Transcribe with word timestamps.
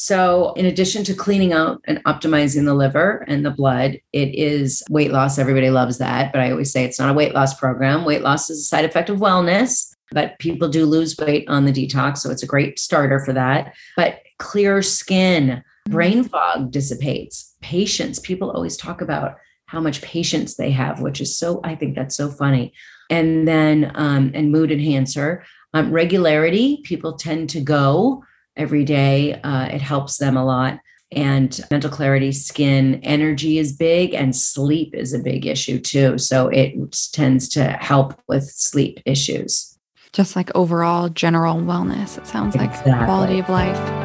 So, 0.00 0.52
in 0.52 0.64
addition 0.64 1.02
to 1.04 1.12
cleaning 1.12 1.52
out 1.52 1.80
and 1.86 2.02
optimizing 2.04 2.64
the 2.64 2.74
liver 2.74 3.24
and 3.26 3.44
the 3.44 3.50
blood, 3.50 3.98
it 4.12 4.32
is 4.32 4.80
weight 4.88 5.10
loss. 5.10 5.40
Everybody 5.40 5.70
loves 5.70 5.98
that. 5.98 6.30
But 6.32 6.40
I 6.40 6.52
always 6.52 6.70
say 6.70 6.84
it's 6.84 7.00
not 7.00 7.10
a 7.10 7.14
weight 7.14 7.34
loss 7.34 7.52
program. 7.54 8.04
Weight 8.04 8.22
loss 8.22 8.48
is 8.48 8.60
a 8.60 8.64
side 8.64 8.84
effect 8.84 9.10
of 9.10 9.18
wellness, 9.18 9.92
but 10.12 10.38
people 10.38 10.68
do 10.68 10.86
lose 10.86 11.16
weight 11.18 11.48
on 11.48 11.64
the 11.64 11.72
detox. 11.72 12.18
So, 12.18 12.30
it's 12.30 12.44
a 12.44 12.46
great 12.46 12.78
starter 12.78 13.18
for 13.18 13.32
that. 13.32 13.74
But 13.96 14.20
clear 14.38 14.82
skin, 14.82 15.64
brain 15.86 16.22
fog 16.22 16.70
dissipates, 16.70 17.56
patience. 17.60 18.20
People 18.20 18.52
always 18.52 18.76
talk 18.76 19.00
about 19.00 19.34
how 19.66 19.80
much 19.80 20.00
patience 20.00 20.54
they 20.54 20.70
have, 20.70 21.00
which 21.00 21.20
is 21.20 21.36
so, 21.36 21.60
I 21.64 21.74
think 21.74 21.96
that's 21.96 22.16
so 22.16 22.30
funny. 22.30 22.72
And 23.10 23.48
then, 23.48 23.90
um, 23.96 24.30
and 24.32 24.52
mood 24.52 24.70
enhancer, 24.70 25.44
um, 25.74 25.90
regularity, 25.90 26.82
people 26.84 27.14
tend 27.14 27.50
to 27.50 27.60
go 27.60 28.22
every 28.58 28.84
day. 28.84 29.40
Uh, 29.40 29.66
it 29.66 29.80
helps 29.80 30.18
them 30.18 30.36
a 30.36 30.44
lot. 30.44 30.80
And 31.10 31.58
mental 31.70 31.90
clarity, 31.90 32.32
skin, 32.32 33.00
energy 33.02 33.58
is 33.58 33.72
big, 33.72 34.12
and 34.12 34.36
sleep 34.36 34.94
is 34.94 35.14
a 35.14 35.18
big 35.18 35.46
issue 35.46 35.78
too. 35.78 36.18
So 36.18 36.48
it 36.48 36.74
tends 37.12 37.48
to 37.50 37.64
help 37.64 38.20
with 38.28 38.44
sleep 38.44 39.00
issues. 39.06 39.78
Just 40.12 40.36
like 40.36 40.54
overall 40.54 41.08
general 41.08 41.56
wellness, 41.56 42.18
it 42.18 42.26
sounds 42.26 42.54
exactly. 42.54 42.92
like 42.92 43.04
quality 43.06 43.38
of 43.38 43.48
life. 43.48 43.97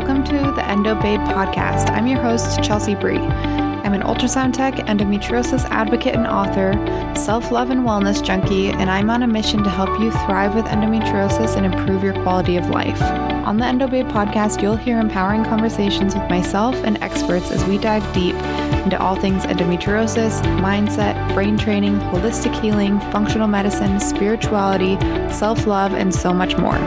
Welcome 0.00 0.24
to 0.24 0.32
the 0.56 0.64
Endo 0.64 0.94
Babe 0.94 1.20
podcast. 1.20 1.90
I'm 1.90 2.06
your 2.06 2.22
host, 2.22 2.62
Chelsea 2.62 2.94
Bree. 2.94 3.18
I'm 3.18 3.92
an 3.92 4.00
ultrasound 4.00 4.54
tech, 4.54 4.76
endometriosis 4.86 5.68
advocate 5.68 6.14
and 6.14 6.26
author, 6.26 6.72
self 7.14 7.50
love 7.50 7.68
and 7.68 7.82
wellness 7.82 8.24
junkie, 8.24 8.70
and 8.70 8.90
I'm 8.90 9.10
on 9.10 9.22
a 9.22 9.26
mission 9.26 9.62
to 9.62 9.68
help 9.68 9.90
you 10.00 10.10
thrive 10.10 10.54
with 10.54 10.64
endometriosis 10.64 11.54
and 11.54 11.66
improve 11.66 12.02
your 12.02 12.14
quality 12.14 12.56
of 12.56 12.70
life. 12.70 13.02
On 13.46 13.58
the 13.58 13.66
Endo 13.66 13.88
Babe 13.88 14.06
podcast, 14.06 14.62
you'll 14.62 14.74
hear 14.74 14.98
empowering 14.98 15.44
conversations 15.44 16.14
with 16.14 16.26
myself 16.30 16.74
and 16.76 16.96
experts 17.02 17.50
as 17.50 17.62
we 17.66 17.76
dive 17.76 18.02
deep 18.14 18.36
into 18.82 18.98
all 18.98 19.20
things 19.20 19.42
endometriosis, 19.42 20.40
mindset, 20.62 21.34
brain 21.34 21.58
training, 21.58 21.98
holistic 21.98 22.58
healing, 22.62 22.98
functional 23.12 23.48
medicine, 23.48 24.00
spirituality, 24.00 24.98
self 25.30 25.66
love, 25.66 25.92
and 25.92 26.14
so 26.14 26.32
much 26.32 26.56
more. 26.56 26.78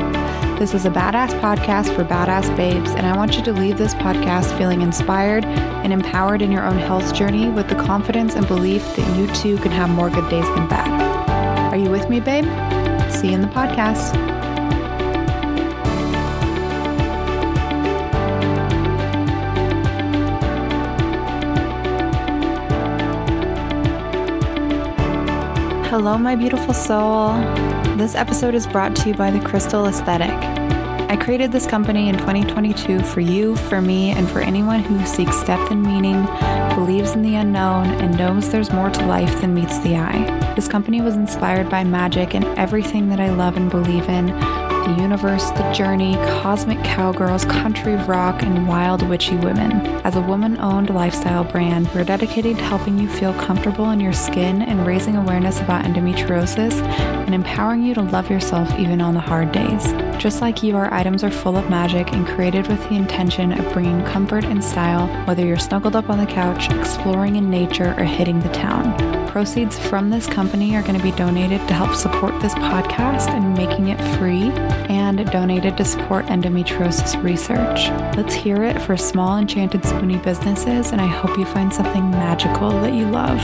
This 0.63 0.73
is 0.73 0.85
a 0.85 0.89
badass 0.89 1.37
podcast 1.41 1.93
for 1.93 2.05
badass 2.05 2.55
babes, 2.55 2.91
and 2.91 3.05
I 3.05 3.17
want 3.17 3.35
you 3.35 3.43
to 3.43 3.51
leave 3.51 3.77
this 3.77 3.93
podcast 3.95 4.57
feeling 4.57 4.81
inspired 4.81 5.43
and 5.43 5.91
empowered 5.91 6.41
in 6.41 6.53
your 6.53 6.63
own 6.63 6.77
health 6.77 7.13
journey 7.13 7.49
with 7.49 7.67
the 7.67 7.75
confidence 7.75 8.33
and 8.35 8.47
belief 8.47 8.81
that 8.95 9.17
you 9.17 9.27
too 9.35 9.61
can 9.61 9.73
have 9.73 9.89
more 9.89 10.09
good 10.09 10.29
days 10.29 10.45
than 10.55 10.69
bad. 10.69 11.73
Are 11.73 11.75
you 11.75 11.89
with 11.89 12.09
me, 12.09 12.21
babe? 12.21 12.45
See 13.11 13.27
you 13.27 13.33
in 13.33 13.41
the 13.41 13.49
podcast. 13.49 14.32
Hello, 25.93 26.17
my 26.17 26.35
beautiful 26.35 26.73
soul. 26.73 27.33
This 27.97 28.15
episode 28.15 28.55
is 28.55 28.65
brought 28.65 28.95
to 28.95 29.09
you 29.09 29.13
by 29.13 29.29
the 29.29 29.39
Crystal 29.39 29.85
Aesthetic. 29.85 30.31
I 31.11 31.15
created 31.15 31.51
this 31.51 31.67
company 31.67 32.09
in 32.09 32.17
2022 32.17 33.01
for 33.03 33.19
you, 33.19 33.55
for 33.55 33.79
me, 33.79 34.09
and 34.09 34.27
for 34.27 34.39
anyone 34.39 34.79
who 34.79 35.05
seeks 35.05 35.43
depth 35.43 35.69
and 35.69 35.83
meaning, 35.83 36.25
believes 36.73 37.11
in 37.11 37.21
the 37.21 37.35
unknown, 37.35 37.85
and 38.01 38.17
knows 38.17 38.49
there's 38.49 38.71
more 38.71 38.89
to 38.89 39.05
life 39.05 39.39
than 39.39 39.53
meets 39.53 39.77
the 39.81 39.97
eye. 39.97 40.53
This 40.55 40.67
company 40.67 40.99
was 40.99 41.13
inspired 41.13 41.69
by 41.69 41.83
magic 41.83 42.33
and 42.33 42.45
everything 42.57 43.09
that 43.09 43.19
I 43.19 43.29
love 43.29 43.55
and 43.55 43.69
believe 43.69 44.09
in 44.09 44.29
the 44.83 45.01
universe, 45.01 45.49
the 45.51 45.71
journey, 45.71 46.15
cosmic 46.41 46.77
cowgirls, 46.83 47.45
country 47.45 47.95
rock, 47.95 48.43
and 48.43 48.67
wild 48.67 49.07
witchy 49.07 49.35
women. 49.37 49.71
As 50.05 50.15
a 50.15 50.21
woman 50.21 50.59
owned 50.59 50.89
lifestyle 50.89 51.43
brand, 51.43 51.87
we're 51.93 52.03
dedicated 52.03 52.57
to 52.57 52.63
helping 52.63 52.99
you 52.99 53.07
feel 53.07 53.33
comfortable 53.33 53.91
in 53.91 53.99
your 53.99 54.13
skin 54.13 54.61
and 54.61 54.85
raising 54.85 55.15
awareness 55.15 55.61
about 55.61 55.85
endometriosis 55.85 56.73
and 56.81 57.33
empowering 57.33 57.83
you 57.83 57.93
to 57.93 58.01
love 58.01 58.29
yourself 58.29 58.69
even 58.77 58.99
on 59.01 59.13
the 59.13 59.19
hard 59.19 59.51
days. 59.51 59.93
Just 60.21 60.41
like 60.41 60.61
you, 60.61 60.75
our 60.75 60.93
items 60.93 61.23
are 61.23 61.31
full 61.31 61.57
of 61.57 61.69
magic 61.69 62.11
and 62.13 62.27
created 62.27 62.67
with 62.67 62.81
the 62.89 62.95
intention 62.95 63.53
of 63.53 63.73
bringing 63.73 64.03
comfort 64.05 64.43
and 64.43 64.63
style, 64.63 65.07
whether 65.25 65.45
you're 65.45 65.57
snuggled 65.57 65.95
up 65.95 66.09
on 66.09 66.17
the 66.17 66.25
couch, 66.25 66.69
exploring 66.69 67.35
in 67.35 67.49
nature, 67.49 67.95
or 67.97 68.03
hitting 68.03 68.39
the 68.41 68.49
town. 68.49 69.22
Proceeds 69.33 69.79
from 69.79 70.11
this 70.11 70.27
company 70.27 70.75
are 70.75 70.83
going 70.83 70.95
to 70.95 71.01
be 71.01 71.09
donated 71.13 71.57
to 71.67 71.73
help 71.73 71.95
support 71.95 72.39
this 72.39 72.53
podcast 72.53 73.29
and 73.29 73.57
making 73.57 73.87
it 73.87 73.99
free 74.19 74.51
and 74.93 75.25
donated 75.31 75.75
to 75.77 75.83
support 75.83 76.27
endometriosis 76.27 77.21
research. 77.23 77.89
Let's 78.15 78.35
hear 78.35 78.61
it 78.61 78.79
for 78.79 78.95
small 78.95 79.39
enchanted 79.39 79.83
spoony 79.85 80.17
businesses, 80.17 80.91
and 80.91 81.01
I 81.01 81.07
hope 81.07 81.35
you 81.39 81.45
find 81.45 81.73
something 81.73 82.11
magical 82.11 82.69
that 82.81 82.93
you 82.93 83.07
love. 83.07 83.39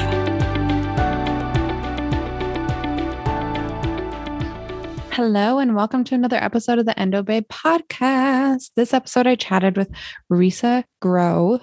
Hello, 5.12 5.58
and 5.58 5.76
welcome 5.76 6.04
to 6.04 6.14
another 6.14 6.38
episode 6.38 6.78
of 6.78 6.86
the 6.86 6.98
Endo 7.00 7.24
Babe 7.24 7.48
podcast. 7.48 8.70
This 8.76 8.94
episode, 8.94 9.26
I 9.26 9.34
chatted 9.34 9.76
with 9.76 9.90
Risa 10.32 10.84
Groux. 11.02 11.60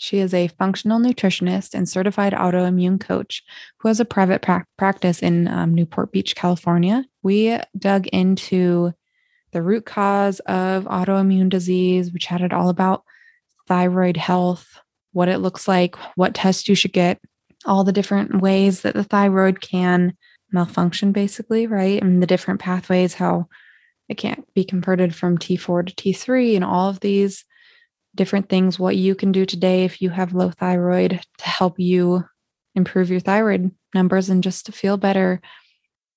She 0.00 0.18
is 0.18 0.32
a 0.32 0.46
functional 0.46 1.00
nutritionist 1.00 1.74
and 1.74 1.88
certified 1.88 2.32
autoimmune 2.32 3.00
coach 3.00 3.42
who 3.78 3.88
has 3.88 3.98
a 3.98 4.04
private 4.04 4.42
pra- 4.42 4.64
practice 4.76 5.22
in 5.22 5.48
um, 5.48 5.74
Newport 5.74 6.12
Beach, 6.12 6.36
California. 6.36 7.04
We 7.24 7.58
dug 7.76 8.06
into 8.06 8.92
the 9.50 9.60
root 9.60 9.86
cause 9.86 10.38
of 10.46 10.84
autoimmune 10.84 11.48
disease. 11.48 12.12
We 12.12 12.20
chatted 12.20 12.52
all 12.52 12.68
about 12.68 13.02
thyroid 13.66 14.16
health, 14.16 14.78
what 15.12 15.28
it 15.28 15.38
looks 15.38 15.66
like, 15.66 15.96
what 16.14 16.32
tests 16.32 16.68
you 16.68 16.76
should 16.76 16.92
get, 16.92 17.18
all 17.66 17.82
the 17.82 17.92
different 17.92 18.40
ways 18.40 18.82
that 18.82 18.94
the 18.94 19.04
thyroid 19.04 19.60
can 19.60 20.16
malfunction, 20.52 21.10
basically, 21.10 21.66
right? 21.66 22.00
And 22.00 22.22
the 22.22 22.26
different 22.26 22.60
pathways, 22.60 23.14
how 23.14 23.48
it 24.08 24.14
can't 24.14 24.46
be 24.54 24.62
converted 24.62 25.12
from 25.12 25.38
T4 25.38 25.88
to 25.88 25.94
T3, 25.94 26.54
and 26.54 26.64
all 26.64 26.88
of 26.88 27.00
these 27.00 27.44
different 28.18 28.50
things, 28.50 28.78
what 28.78 28.96
you 28.96 29.14
can 29.14 29.32
do 29.32 29.46
today 29.46 29.84
if 29.84 30.02
you 30.02 30.10
have 30.10 30.34
low 30.34 30.50
thyroid 30.50 31.22
to 31.38 31.44
help 31.48 31.80
you 31.80 32.24
improve 32.74 33.08
your 33.10 33.20
thyroid 33.20 33.70
numbers 33.94 34.28
and 34.28 34.42
just 34.42 34.66
to 34.66 34.72
feel 34.72 34.98
better 34.98 35.40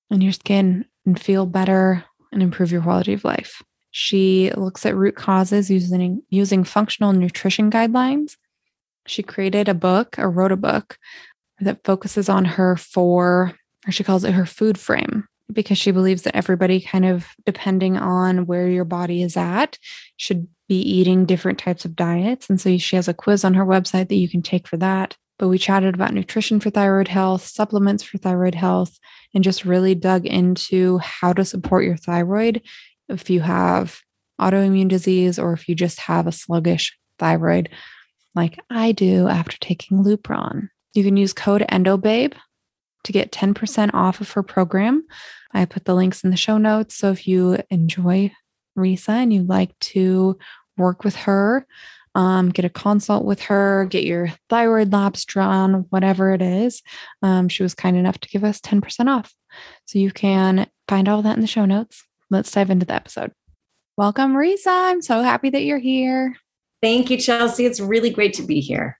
in 0.09 0.19
your 0.19 0.33
skin 0.33 0.83
and 1.05 1.17
feel 1.17 1.45
better 1.45 2.03
and 2.33 2.43
improve 2.43 2.71
your 2.71 2.81
quality 2.81 3.13
of 3.13 3.23
life. 3.23 3.61
She 3.91 4.51
looks 4.57 4.85
at 4.85 4.95
root 4.95 5.15
causes 5.15 5.69
using 5.69 6.21
using 6.29 6.63
functional 6.63 7.13
nutrition 7.13 7.71
guidelines. 7.71 8.35
She 9.07 9.23
created 9.23 9.69
a 9.69 9.73
book 9.73 10.17
or 10.17 10.29
wrote 10.29 10.51
a 10.51 10.57
book 10.57 10.97
that 11.59 11.83
focuses 11.83 12.29
on 12.29 12.45
her 12.45 12.75
four, 12.75 13.53
or 13.87 13.91
she 13.91 14.03
calls 14.03 14.23
it 14.23 14.33
her 14.33 14.45
food 14.45 14.77
frame, 14.77 15.27
because 15.51 15.77
she 15.77 15.91
believes 15.91 16.21
that 16.21 16.35
everybody 16.35 16.79
kind 16.81 17.05
of 17.05 17.27
depending 17.45 17.97
on 17.97 18.45
where 18.45 18.67
your 18.67 18.85
body 18.85 19.21
is 19.23 19.35
at 19.35 19.77
should 20.17 20.47
be 20.71 20.77
eating 20.77 21.25
different 21.25 21.59
types 21.59 21.83
of 21.83 21.97
diets. 21.97 22.49
And 22.49 22.61
so 22.61 22.77
she 22.77 22.95
has 22.95 23.09
a 23.09 23.13
quiz 23.13 23.43
on 23.43 23.55
her 23.55 23.65
website 23.65 24.07
that 24.07 24.15
you 24.15 24.29
can 24.29 24.41
take 24.41 24.69
for 24.69 24.77
that. 24.77 25.17
But 25.37 25.49
we 25.49 25.57
chatted 25.57 25.93
about 25.93 26.13
nutrition 26.13 26.61
for 26.61 26.69
thyroid 26.69 27.09
health, 27.09 27.45
supplements 27.45 28.03
for 28.03 28.17
thyroid 28.17 28.55
health, 28.55 28.97
and 29.33 29.43
just 29.43 29.65
really 29.65 29.95
dug 29.95 30.25
into 30.25 30.97
how 30.99 31.33
to 31.33 31.43
support 31.43 31.83
your 31.83 31.97
thyroid 31.97 32.61
if 33.09 33.29
you 33.29 33.41
have 33.41 33.99
autoimmune 34.39 34.87
disease 34.87 35.37
or 35.37 35.51
if 35.51 35.67
you 35.67 35.75
just 35.75 35.99
have 35.99 36.25
a 36.25 36.31
sluggish 36.31 36.97
thyroid, 37.19 37.67
like 38.33 38.57
I 38.69 38.93
do 38.93 39.27
after 39.27 39.57
taking 39.59 40.05
Lupron. 40.05 40.69
You 40.93 41.03
can 41.03 41.17
use 41.17 41.33
code 41.33 41.65
ENDOBABE 41.69 42.31
to 43.03 43.11
get 43.11 43.33
10% 43.33 43.93
off 43.93 44.21
of 44.21 44.31
her 44.31 44.43
program. 44.43 45.03
I 45.51 45.65
put 45.65 45.83
the 45.83 45.95
links 45.95 46.23
in 46.23 46.29
the 46.29 46.37
show 46.37 46.57
notes. 46.57 46.95
So 46.95 47.11
if 47.11 47.27
you 47.27 47.57
enjoy 47.69 48.31
Risa 48.77 49.09
and 49.09 49.33
you'd 49.33 49.49
like 49.49 49.77
to 49.79 50.37
work 50.77 51.03
with 51.03 51.15
her, 51.15 51.65
um, 52.15 52.49
get 52.49 52.65
a 52.65 52.69
consult 52.69 53.25
with 53.25 53.41
her, 53.41 53.85
get 53.89 54.03
your 54.03 54.33
thyroid 54.49 54.91
labs 54.91 55.25
drawn, 55.25 55.85
whatever 55.89 56.33
it 56.33 56.41
is. 56.41 56.81
Um, 57.21 57.47
she 57.49 57.63
was 57.63 57.73
kind 57.73 57.97
enough 57.97 58.19
to 58.19 58.29
give 58.29 58.43
us 58.43 58.59
10% 58.59 59.07
off. 59.07 59.33
So 59.85 59.99
you 59.99 60.11
can 60.11 60.69
find 60.87 61.07
all 61.07 61.21
that 61.21 61.35
in 61.35 61.41
the 61.41 61.47
show 61.47 61.65
notes. 61.65 62.03
Let's 62.29 62.51
dive 62.51 62.69
into 62.69 62.85
the 62.85 62.93
episode. 62.93 63.31
Welcome, 63.97 64.33
Risa. 64.33 64.67
I'm 64.67 65.01
so 65.01 65.21
happy 65.21 65.49
that 65.49 65.63
you're 65.63 65.79
here. 65.79 66.35
Thank 66.81 67.09
you, 67.09 67.17
Chelsea. 67.17 67.65
It's 67.65 67.79
really 67.79 68.09
great 68.09 68.33
to 68.35 68.43
be 68.43 68.59
here. 68.59 68.97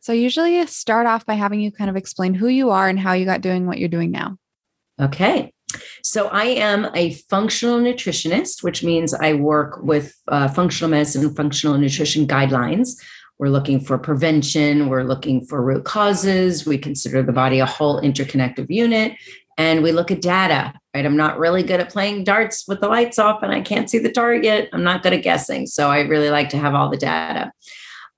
So, 0.00 0.12
usually 0.12 0.64
start 0.66 1.06
off 1.06 1.24
by 1.24 1.34
having 1.34 1.60
you 1.60 1.72
kind 1.72 1.88
of 1.88 1.96
explain 1.96 2.34
who 2.34 2.48
you 2.48 2.70
are 2.70 2.88
and 2.88 2.98
how 2.98 3.14
you 3.14 3.24
got 3.24 3.40
doing 3.40 3.66
what 3.66 3.78
you're 3.78 3.88
doing 3.88 4.10
now. 4.10 4.36
Okay. 5.00 5.52
So 6.02 6.28
I 6.28 6.44
am 6.44 6.88
a 6.94 7.14
functional 7.14 7.78
nutritionist, 7.78 8.62
which 8.62 8.82
means 8.82 9.12
I 9.14 9.34
work 9.34 9.82
with 9.82 10.16
uh, 10.28 10.48
functional 10.48 10.90
medicine 10.90 11.24
and 11.24 11.36
functional 11.36 11.76
nutrition 11.76 12.26
guidelines. 12.26 12.98
We're 13.38 13.50
looking 13.50 13.78
for 13.78 13.98
prevention, 13.98 14.88
we're 14.88 15.04
looking 15.04 15.44
for 15.44 15.62
root 15.62 15.84
causes, 15.84 16.66
we 16.66 16.76
consider 16.76 17.22
the 17.22 17.32
body 17.32 17.60
a 17.60 17.66
whole 17.66 18.00
interconnective 18.00 18.66
unit, 18.68 19.16
and 19.56 19.82
we 19.82 19.92
look 19.92 20.10
at 20.10 20.22
data, 20.22 20.72
right? 20.94 21.06
I'm 21.06 21.16
not 21.16 21.38
really 21.38 21.62
good 21.62 21.80
at 21.80 21.90
playing 21.90 22.24
darts 22.24 22.66
with 22.66 22.80
the 22.80 22.88
lights 22.88 23.18
off 23.18 23.42
and 23.42 23.52
I 23.52 23.60
can't 23.60 23.88
see 23.88 23.98
the 23.98 24.10
target. 24.10 24.68
I'm 24.72 24.84
not 24.84 25.02
good 25.02 25.12
at 25.12 25.22
guessing. 25.22 25.66
So 25.66 25.90
I 25.90 26.00
really 26.00 26.30
like 26.30 26.48
to 26.50 26.58
have 26.58 26.74
all 26.74 26.90
the 26.90 26.96
data. 26.96 27.52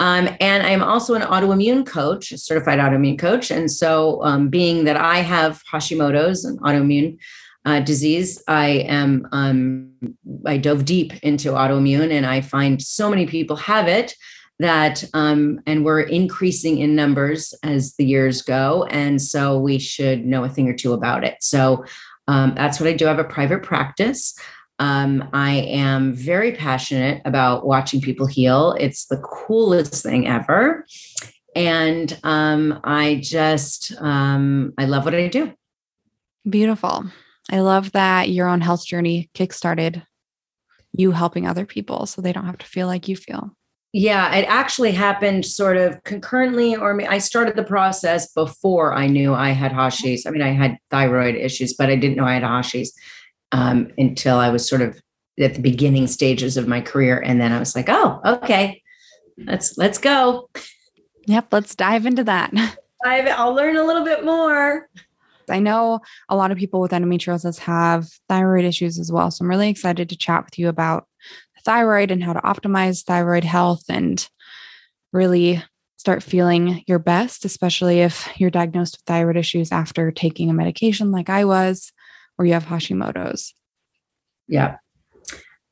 Um, 0.00 0.31
and 0.41 0.62
I'm 0.62 0.82
also 0.82 1.14
an 1.14 1.23
autoimmune 1.23 1.87
coach, 1.87 2.32
a 2.32 2.38
certified 2.38 2.79
autoimmune 2.79 3.19
coach. 3.19 3.50
And 3.50 3.70
so, 3.70 4.25
um, 4.25 4.49
being 4.49 4.85
that 4.85 4.96
I 4.96 5.19
have 5.19 5.62
Hashimoto's 5.70 6.46
and 6.46 6.58
autoimmune 6.61 7.19
uh, 7.64 7.80
disease, 7.80 8.42
I 8.48 8.68
am 8.88 9.28
um, 9.32 9.92
I 10.46 10.56
dove 10.56 10.84
deep 10.84 11.12
into 11.22 11.50
autoimmune, 11.50 12.10
and 12.10 12.26
I 12.26 12.40
find 12.40 12.80
so 12.80 13.10
many 13.10 13.26
people 13.26 13.56
have 13.56 13.86
it 13.86 14.14
that 14.58 15.04
um, 15.14 15.60
and 15.66 15.84
we're 15.84 16.00
increasing 16.00 16.78
in 16.78 16.94
numbers 16.94 17.54
as 17.62 17.94
the 17.96 18.04
years 18.04 18.42
go, 18.42 18.84
and 18.84 19.20
so 19.20 19.58
we 19.58 19.78
should 19.78 20.24
know 20.24 20.44
a 20.44 20.48
thing 20.48 20.68
or 20.68 20.74
two 20.74 20.92
about 20.92 21.24
it. 21.24 21.36
So 21.40 21.84
um, 22.28 22.54
that's 22.54 22.80
what 22.80 22.88
I 22.88 22.92
do. 22.92 23.06
I 23.06 23.08
have 23.08 23.18
a 23.18 23.24
private 23.24 23.62
practice. 23.62 24.34
Um, 24.78 25.28
I 25.34 25.52
am 25.52 26.14
very 26.14 26.52
passionate 26.52 27.20
about 27.26 27.66
watching 27.66 28.00
people 28.00 28.26
heal. 28.26 28.74
It's 28.80 29.06
the 29.06 29.18
coolest 29.18 30.02
thing 30.02 30.26
ever. 30.26 30.86
And 31.54 32.18
um, 32.22 32.80
I 32.84 33.20
just, 33.22 33.92
um, 34.00 34.72
I 34.78 34.86
love 34.86 35.04
what 35.04 35.14
I 35.14 35.28
do. 35.28 35.52
Beautiful. 36.48 37.04
I 37.50 37.61
love 37.61 37.93
that 37.93 38.31
your 38.31 38.49
own 38.49 38.61
health 38.61 38.87
journey 38.87 39.29
kickstarted 39.35 40.02
you 40.93 41.12
helping 41.12 41.47
other 41.47 41.67
people 41.67 42.06
so 42.06 42.20
they 42.20 42.32
don't 42.32 42.47
have 42.47 42.58
to 42.58 42.67
feel 42.67 42.87
like 42.87 43.08
you 43.08 43.17
feel. 43.17 43.50
Yeah, 43.93 44.32
it 44.37 44.43
actually 44.43 44.93
happened 44.93 45.44
sort 45.44 45.76
of 45.76 46.02
concurrently, 46.05 46.76
or 46.76 47.00
I 47.08 47.19
started 47.19 47.56
the 47.56 47.64
process 47.64 48.32
before 48.32 48.94
I 48.94 49.08
knew 49.08 49.35
I 49.35 49.50
had 49.50 49.73
Hashis. 49.73 50.26
I 50.26 50.31
mean, 50.31 50.43
I 50.43 50.52
had 50.52 50.79
thyroid 50.91 51.35
issues, 51.35 51.75
but 51.75 51.91
I 51.91 51.97
didn't 51.97 52.17
know 52.17 52.25
I 52.25 52.35
had 52.35 52.44
Hashis 52.44 52.91
um, 53.50 53.91
until 53.99 54.38
I 54.38 54.50
was 54.50 54.69
sort 54.69 54.82
of 54.82 55.00
at 55.41 55.55
the 55.55 55.61
beginning 55.61 56.06
stages 56.06 56.56
of 56.56 56.69
my 56.69 56.81
career, 56.81 57.19
and 57.19 57.41
then 57.41 57.50
I 57.53 57.58
was 57.58 57.75
like, 57.75 57.88
"Oh, 57.88 58.20
okay, 58.25 58.81
let's 59.38 59.76
let's 59.76 59.99
go." 59.99 60.49
Yep, 61.26 61.53
let's 61.53 61.75
dive 61.75 62.06
into 62.06 62.23
that. 62.25 62.53
I've, 63.05 63.26
I'll 63.26 63.55
learn 63.55 63.76
a 63.76 63.85
little 63.85 64.05
bit 64.05 64.25
more. 64.25 64.88
I 65.50 65.61
know 65.61 66.00
a 66.29 66.37
lot 66.37 66.50
of 66.50 66.58
people 66.58 66.81
with 66.81 66.93
endometriosis 66.93 67.58
have 67.61 68.08
thyroid 68.29 68.64
issues 68.64 68.99
as 68.99 69.11
well. 69.11 69.31
So 69.31 69.44
I'm 69.44 69.50
really 69.50 69.69
excited 69.69 70.08
to 70.08 70.17
chat 70.17 70.44
with 70.44 70.58
you 70.58 70.69
about 70.69 71.06
thyroid 71.64 72.11
and 72.11 72.23
how 72.23 72.32
to 72.32 72.41
optimize 72.41 73.05
thyroid 73.05 73.44
health 73.44 73.82
and 73.88 74.26
really 75.12 75.62
start 75.97 76.23
feeling 76.23 76.82
your 76.87 76.99
best, 76.99 77.44
especially 77.44 78.00
if 78.00 78.26
you're 78.37 78.50
diagnosed 78.50 78.97
with 78.97 79.06
thyroid 79.06 79.37
issues 79.37 79.70
after 79.70 80.11
taking 80.11 80.49
a 80.49 80.55
medication 80.55 81.11
like 81.11 81.29
I 81.29 81.44
was, 81.44 81.93
or 82.38 82.46
you 82.46 82.55
have 82.55 82.64
Hashimoto's. 82.64 83.53
Yeah. 84.49 84.76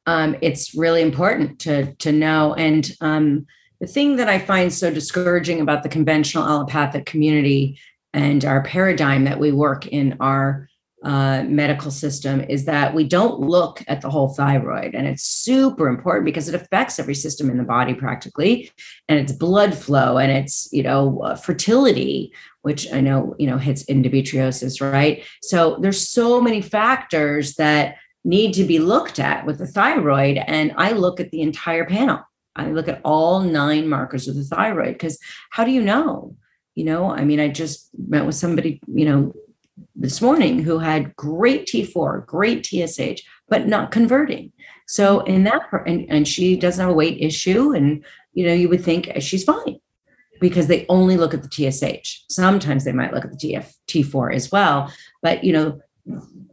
Um, 0.07 0.37
it's 0.43 0.75
really 0.75 1.03
important 1.03 1.59
to 1.61 1.95
to 1.97 2.13
know. 2.13 2.55
And 2.55 2.91
um, 3.01 3.47
the 3.81 3.87
thing 3.87 4.17
that 4.17 4.29
I 4.29 4.39
find 4.39 4.73
so 4.73 4.93
discouraging 4.93 5.61
about 5.61 5.83
the 5.83 5.89
conventional 5.89 6.45
allopathic 6.45 7.07
community 7.07 7.79
and 8.13 8.45
our 8.45 8.63
paradigm 8.63 9.25
that 9.25 9.39
we 9.39 9.53
work 9.53 9.87
in 9.87 10.17
our 10.21 10.69
uh, 11.05 11.45
medical 11.45 11.93
system 11.93 12.41
is 12.41 12.65
that 12.65 12.93
we 12.93 13.05
don't 13.05 13.39
look 13.39 13.85
at 13.87 14.01
the 14.01 14.11
whole 14.11 14.31
thyroid. 14.31 14.95
And 14.95 15.07
it's 15.07 15.23
super 15.23 15.87
important 15.87 16.25
because 16.25 16.49
it 16.49 16.57
affects 16.57 16.99
every 16.99 17.15
system 17.15 17.49
in 17.51 17.57
the 17.57 17.63
body 17.63 17.95
practically. 17.95 18.73
And 19.09 19.19
it's 19.19 19.31
blood 19.31 19.77
flow 19.77 20.19
and 20.19 20.33
it's, 20.33 20.69
you 20.73 20.83
know, 20.83 21.21
uh, 21.21 21.37
fertility, 21.37 22.33
which 22.63 22.93
I 22.93 23.01
know, 23.01 23.37
you 23.39 23.47
know, 23.47 23.59
hits 23.59 23.85
endometriosis, 23.85 24.81
right? 24.81 25.25
So 25.41 25.79
there's 25.81 26.09
so 26.09 26.41
many 26.41 26.61
factors 26.61 27.55
that 27.55 27.97
need 28.25 28.53
to 28.55 28.65
be 28.65 28.81
looked 28.81 29.21
at 29.21 29.47
with 29.47 29.59
the 29.59 29.69
thyroid. 29.69 30.39
And 30.39 30.73
I 30.77 30.93
look 30.93 31.21
at 31.21 31.31
the 31.31 31.43
entire 31.43 31.85
panel. 31.85 32.21
I 32.57 32.71
look 32.71 32.89
at 32.89 33.01
all 33.05 33.41
nine 33.41 33.89
markers 33.89 34.27
of 34.27 34.35
the 34.35 34.43
thyroid 34.43 34.95
because 34.95 35.19
how 35.51 35.65
do 35.65 35.71
you 35.71 35.83
know? 35.83 36.35
You 36.79 36.85
know, 36.85 37.11
I 37.11 37.25
mean, 37.25 37.41
I 37.41 37.49
just 37.49 37.91
met 38.07 38.25
with 38.25 38.37
somebody, 38.37 38.81
you 38.87 39.05
know, 39.05 39.35
this 39.97 40.23
morning 40.23 40.63
who 40.63 40.79
had 40.79 41.17
great 41.17 41.67
T4, 41.67 42.25
great 42.25 42.65
TSH, 42.65 43.23
but 43.49 43.67
not 43.67 43.91
converting. 43.91 44.53
So 44.87 45.21
in 45.23 45.43
that, 45.43 45.63
and, 45.87 46.07
and 46.09 46.29
she 46.29 46.57
doesn't 46.57 46.81
have 46.81 46.93
a 46.93 46.97
weight 46.97 47.19
issue. 47.21 47.73
And, 47.73 48.05
you 48.33 48.47
know, 48.47 48.53
you 48.53 48.69
would 48.69 48.85
think 48.85 49.11
she's 49.19 49.43
fine 49.43 49.81
because 50.41 50.69
they 50.69 50.87
only 50.89 51.17
look 51.17 51.35
at 51.35 51.43
the 51.43 51.51
TSH. 51.51 52.23
Sometimes 52.31 52.85
they 52.85 52.93
might 52.93 53.13
look 53.13 53.25
at 53.25 53.33
the 53.33 53.37
TF, 53.37 53.75
T4 53.89 54.33
as 54.33 54.53
well. 54.53 54.93
But, 55.21 55.43
you 55.43 55.53
know, 55.53 55.81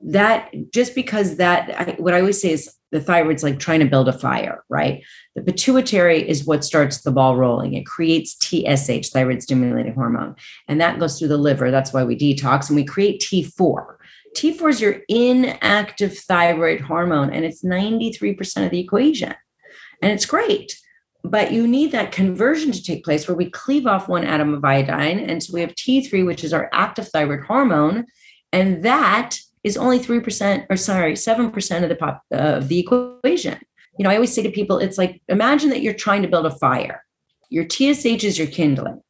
that 0.02 0.50
just 0.72 0.96
because 0.96 1.38
that, 1.38 1.70
I, 1.80 1.96
what 2.00 2.16
I 2.16 2.22
always 2.22 2.42
say 2.42 2.52
is 2.52 2.74
the 2.96 3.02
thyroid's 3.02 3.44
like 3.44 3.60
trying 3.60 3.82
to 3.82 3.86
build 3.86 4.08
a 4.08 4.14
fire, 4.14 4.64
right? 4.70 5.04
The 5.36 5.42
pituitary 5.42 6.28
is 6.28 6.46
what 6.46 6.64
starts 6.64 7.02
the 7.02 7.12
ball 7.12 7.36
rolling. 7.36 7.74
It 7.74 7.86
creates 7.86 8.38
TSH, 8.40 9.10
thyroid 9.10 9.44
stimulating 9.44 9.94
hormone, 9.94 10.36
and 10.70 10.80
that 10.80 10.98
goes 10.98 11.20
through 11.20 11.28
the 11.28 11.38
liver. 11.38 11.72
That's 11.72 11.92
why 11.92 12.06
we 12.06 12.18
detox 12.18 12.70
and 12.70 12.78
we 12.78 12.86
create 12.86 13.20
T4. 13.20 13.98
T4 14.38 14.70
is 14.70 14.80
your 14.80 15.02
inactive 15.10 16.18
thyroid 16.18 16.80
hormone, 16.80 17.32
and 17.32 17.44
it's 17.44 17.66
93% 17.66 18.64
of 18.64 18.72
the 18.72 18.80
equation. 18.80 19.36
And 20.02 20.14
it's 20.14 20.26
great. 20.26 20.80
But 21.22 21.52
you 21.52 21.68
need 21.68 21.92
that 21.92 22.14
conversion 22.14 22.72
to 22.72 22.82
take 22.84 23.04
place 23.04 23.28
where 23.28 23.36
we 23.36 23.50
cleave 23.50 23.88
off 23.88 24.08
one 24.08 24.24
atom 24.24 24.54
of 24.54 24.64
iodine. 24.64 25.20
And 25.20 25.44
so 25.44 25.54
we 25.54 25.62
have 25.62 25.76
T3, 25.76 26.26
which 26.26 26.46
is 26.46 26.54
our 26.54 26.70
active 26.72 27.10
thyroid 27.10 27.42
hormone. 27.46 28.06
And 28.54 28.84
that 28.84 29.38
is 29.66 29.78
only 29.78 30.00
3% 30.00 30.68
or 30.70 30.78
sorry, 30.78 31.14
7% 31.14 31.84
of 31.84 31.90
the 31.90 31.96
pop 31.96 32.22
uh, 32.32 32.38
of 32.38 32.68
the 32.68 32.80
equation. 32.80 33.60
You 33.98 34.04
know, 34.04 34.12
I 34.12 34.16
always 34.16 34.32
say 34.32 34.44
to 34.44 34.52
people, 34.52 34.78
it's 34.78 35.00
like 35.00 35.22
imagine 35.28 35.72
that 35.72 35.82
you're 35.82 35.94
trying 35.96 36.22
to 36.22 36.28
build 36.28 36.46
a 36.46 36.52
fire. 36.52 37.04
Your 37.50 37.66
TSH 37.68 38.24
is 38.24 38.38
your 38.38 38.48
kindling. 38.48 39.02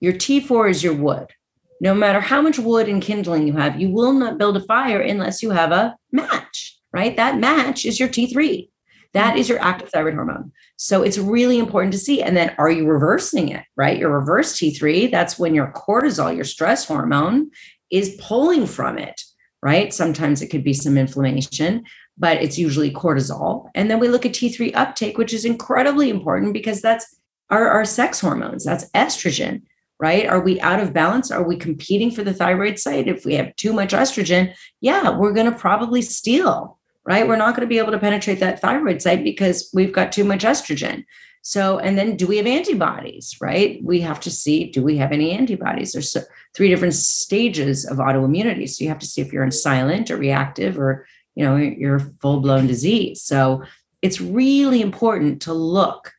Your 0.00 0.12
T4 0.12 0.70
is 0.70 0.84
your 0.84 0.92
wood. 0.92 1.32
No 1.80 1.94
matter 1.94 2.20
how 2.20 2.42
much 2.42 2.58
wood 2.58 2.88
and 2.88 3.00
kindling 3.00 3.46
you 3.46 3.54
have, 3.54 3.80
you 3.80 3.88
will 3.90 4.12
not 4.12 4.36
build 4.36 4.58
a 4.58 4.60
fire 4.60 5.00
unless 5.00 5.42
you 5.42 5.50
have 5.50 5.72
a 5.72 5.96
match, 6.12 6.78
right? 6.92 7.16
That 7.16 7.38
match 7.38 7.86
is 7.86 7.98
your 7.98 8.10
T3. 8.10 8.68
That 9.14 9.38
is 9.38 9.48
your 9.48 9.62
active 9.62 9.88
thyroid 9.88 10.14
hormone. 10.14 10.52
So 10.76 11.02
it's 11.02 11.16
really 11.16 11.58
important 11.58 11.92
to 11.94 11.98
see. 11.98 12.22
And 12.22 12.36
then 12.36 12.54
are 12.58 12.70
you 12.70 12.86
reversing 12.86 13.48
it, 13.48 13.64
right? 13.76 13.96
Your 13.96 14.10
reverse 14.10 14.58
T3, 14.58 15.10
that's 15.10 15.38
when 15.38 15.54
your 15.54 15.72
cortisol, 15.72 16.34
your 16.34 16.44
stress 16.44 16.84
hormone, 16.84 17.50
is 17.90 18.20
pulling 18.20 18.66
from 18.66 18.98
it 18.98 19.22
right? 19.66 19.92
Sometimes 19.92 20.42
it 20.42 20.46
could 20.46 20.62
be 20.62 20.72
some 20.72 20.96
inflammation, 20.96 21.84
but 22.16 22.40
it's 22.40 22.56
usually 22.56 22.92
cortisol. 22.92 23.68
And 23.74 23.90
then 23.90 23.98
we 23.98 24.06
look 24.06 24.24
at 24.24 24.30
T3 24.30 24.70
uptake, 24.76 25.18
which 25.18 25.34
is 25.34 25.44
incredibly 25.44 26.08
important 26.08 26.52
because 26.52 26.80
that's 26.80 27.16
our, 27.50 27.68
our 27.68 27.84
sex 27.84 28.20
hormones, 28.20 28.64
that's 28.64 28.88
estrogen, 28.90 29.62
right? 29.98 30.24
Are 30.24 30.38
we 30.40 30.60
out 30.60 30.78
of 30.78 30.92
balance? 30.92 31.32
Are 31.32 31.42
we 31.42 31.56
competing 31.56 32.12
for 32.12 32.22
the 32.22 32.32
thyroid 32.32 32.78
site? 32.78 33.08
If 33.08 33.24
we 33.24 33.34
have 33.34 33.56
too 33.56 33.72
much 33.72 33.90
estrogen, 33.90 34.54
yeah, 34.80 35.10
we're 35.10 35.32
going 35.32 35.50
to 35.50 35.58
probably 35.58 36.00
steal, 36.00 36.78
right? 37.04 37.26
We're 37.26 37.34
not 37.34 37.56
going 37.56 37.66
to 37.66 37.74
be 37.74 37.78
able 37.78 37.90
to 37.90 37.98
penetrate 37.98 38.38
that 38.38 38.60
thyroid 38.60 39.02
site 39.02 39.24
because 39.24 39.68
we've 39.74 39.92
got 39.92 40.12
too 40.12 40.22
much 40.22 40.44
estrogen. 40.44 41.04
So, 41.48 41.78
and 41.78 41.96
then 41.96 42.16
do 42.16 42.26
we 42.26 42.38
have 42.38 42.46
antibodies, 42.48 43.36
right? 43.40 43.78
We 43.80 44.00
have 44.00 44.18
to 44.22 44.32
see 44.32 44.68
do 44.68 44.82
we 44.82 44.96
have 44.96 45.12
any 45.12 45.30
antibodies? 45.30 45.92
There's 45.92 46.10
so, 46.10 46.22
three 46.56 46.68
different 46.68 46.94
stages 46.94 47.84
of 47.84 47.98
autoimmunity. 47.98 48.68
So 48.68 48.82
you 48.82 48.88
have 48.88 48.98
to 48.98 49.06
see 49.06 49.20
if 49.20 49.32
you're 49.32 49.44
in 49.44 49.52
silent 49.52 50.10
or 50.10 50.16
reactive 50.16 50.76
or, 50.76 51.06
you 51.36 51.44
know, 51.44 51.54
you're 51.54 52.00
full 52.00 52.40
blown 52.40 52.66
disease. 52.66 53.22
So 53.22 53.62
it's 54.02 54.20
really 54.20 54.82
important 54.82 55.42
to 55.42 55.52
look. 55.52 56.14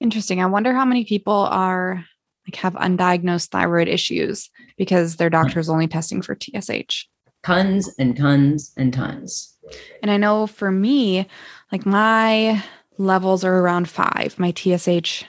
Interesting. 0.00 0.42
I 0.42 0.46
wonder 0.46 0.72
how 0.72 0.84
many 0.84 1.04
people 1.04 1.32
are 1.32 2.04
like 2.48 2.56
have 2.56 2.74
undiagnosed 2.74 3.50
thyroid 3.50 3.86
issues 3.86 4.50
because 4.78 5.14
their 5.14 5.30
doctor 5.30 5.60
is 5.60 5.70
only 5.70 5.86
testing 5.86 6.22
for 6.22 6.36
TSH. 6.36 7.06
Tons 7.44 7.88
and 8.00 8.16
tons 8.16 8.72
and 8.76 8.92
tons. 8.92 9.56
And 10.02 10.10
I 10.10 10.16
know 10.16 10.48
for 10.48 10.72
me, 10.72 11.28
like 11.70 11.86
my 11.86 12.64
levels 13.00 13.44
are 13.44 13.58
around 13.58 13.88
five. 13.88 14.38
My 14.38 14.52
TSH 14.52 15.24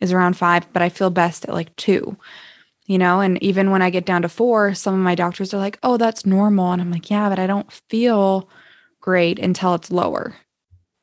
is 0.00 0.12
around 0.12 0.36
five, 0.36 0.70
but 0.72 0.82
I 0.82 0.88
feel 0.88 1.10
best 1.10 1.44
at 1.44 1.54
like 1.54 1.74
two, 1.76 2.16
you 2.86 2.98
know? 2.98 3.20
And 3.20 3.42
even 3.42 3.70
when 3.70 3.82
I 3.82 3.90
get 3.90 4.04
down 4.04 4.22
to 4.22 4.28
four, 4.28 4.74
some 4.74 4.94
of 4.94 5.00
my 5.00 5.14
doctors 5.14 5.54
are 5.54 5.58
like, 5.58 5.78
oh, 5.82 5.96
that's 5.96 6.26
normal. 6.26 6.72
And 6.72 6.82
I'm 6.82 6.90
like, 6.90 7.10
yeah, 7.10 7.28
but 7.28 7.38
I 7.38 7.46
don't 7.46 7.70
feel 7.88 8.48
great 9.00 9.38
until 9.38 9.74
it's 9.74 9.90
lower. 9.90 10.36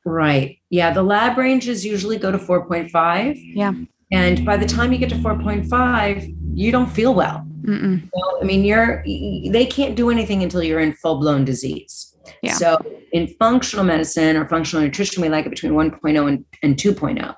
Right. 0.06 0.60
Yeah. 0.70 0.92
The 0.92 1.02
lab 1.02 1.38
ranges 1.38 1.86
usually 1.86 2.18
go 2.18 2.32
to 2.32 2.38
4.5. 2.38 3.40
Yeah. 3.56 3.74
And 4.12 4.46
by 4.46 4.56
the 4.58 4.68
time 4.68 4.92
you 4.92 5.00
get 5.00 5.10
to 5.10 5.16
4.5, 5.16 6.38
you 6.54 6.72
don't 6.72 6.90
feel 6.90 7.16
well. 7.16 7.46
You 7.64 8.02
I 8.42 8.44
mean, 8.44 8.64
you're 8.64 9.04
they 9.04 9.66
can't 9.66 9.96
do 9.96 10.12
anything 10.12 10.44
until 10.44 10.62
you're 10.62 10.80
in 10.80 10.94
full 10.94 11.20
blown 11.20 11.46
disease. 11.46 12.15
Yeah. 12.42 12.54
So 12.54 12.78
in 13.12 13.28
functional 13.40 13.86
medicine 13.86 14.36
or 14.38 14.48
functional 14.48 14.84
nutrition, 14.84 15.22
we 15.22 15.30
like 15.30 15.46
it 15.46 15.50
between 15.50 15.74
1.0 15.74 16.28
and, 16.28 16.46
and 16.64 16.76
2.0. 16.76 17.36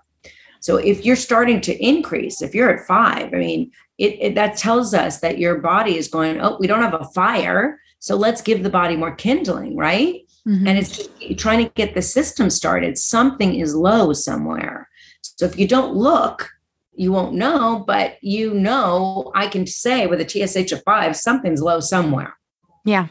So 0.60 0.78
if 0.78 1.06
you're 1.06 1.16
starting 1.16 1.62
to 1.62 1.86
increase, 1.86 2.42
if 2.42 2.56
you're 2.56 2.70
at 2.70 2.86
five, 2.88 3.34
I 3.34 3.38
mean, 3.38 3.72
it, 3.98 4.18
it 4.20 4.36
that 4.36 4.58
tells 4.58 4.94
us 4.94 5.20
that 5.20 5.38
your 5.38 5.60
body 5.60 5.98
is 5.98 6.08
going, 6.08 6.42
oh, 6.42 6.58
we 6.60 6.68
don't 6.68 6.82
have 6.82 6.94
a 6.94 7.06
fire. 7.06 7.80
So 8.00 8.16
let's 8.16 8.42
give 8.42 8.64
the 8.64 8.70
body 8.70 8.96
more 8.96 9.16
kindling, 9.16 9.76
right? 9.78 10.24
Mhm. 10.48 10.66
and 10.66 10.78
it's 10.78 10.96
just 10.96 11.10
trying 11.38 11.66
to 11.66 11.70
get 11.74 11.94
the 11.94 12.02
system 12.02 12.50
started. 12.50 12.98
Something 12.98 13.56
is 13.60 13.76
low 13.76 14.14
somewhere. 14.14 14.88
So 15.22 15.46
if 15.46 15.60
you 15.60 15.68
don't 15.68 15.94
look, 15.94 16.50
you 16.94 17.12
won't 17.12 17.34
know, 17.36 17.84
but 17.86 18.18
you 18.22 18.54
know, 18.54 19.30
I 19.36 19.48
can 19.48 19.68
say 19.68 20.08
with 20.08 20.22
a 20.22 20.26
TSH 20.30 20.72
of 20.72 20.82
five, 20.84 21.18
something's 21.18 21.62
low 21.62 21.82
somewhere. 21.82 22.38
yeah. 22.86 23.08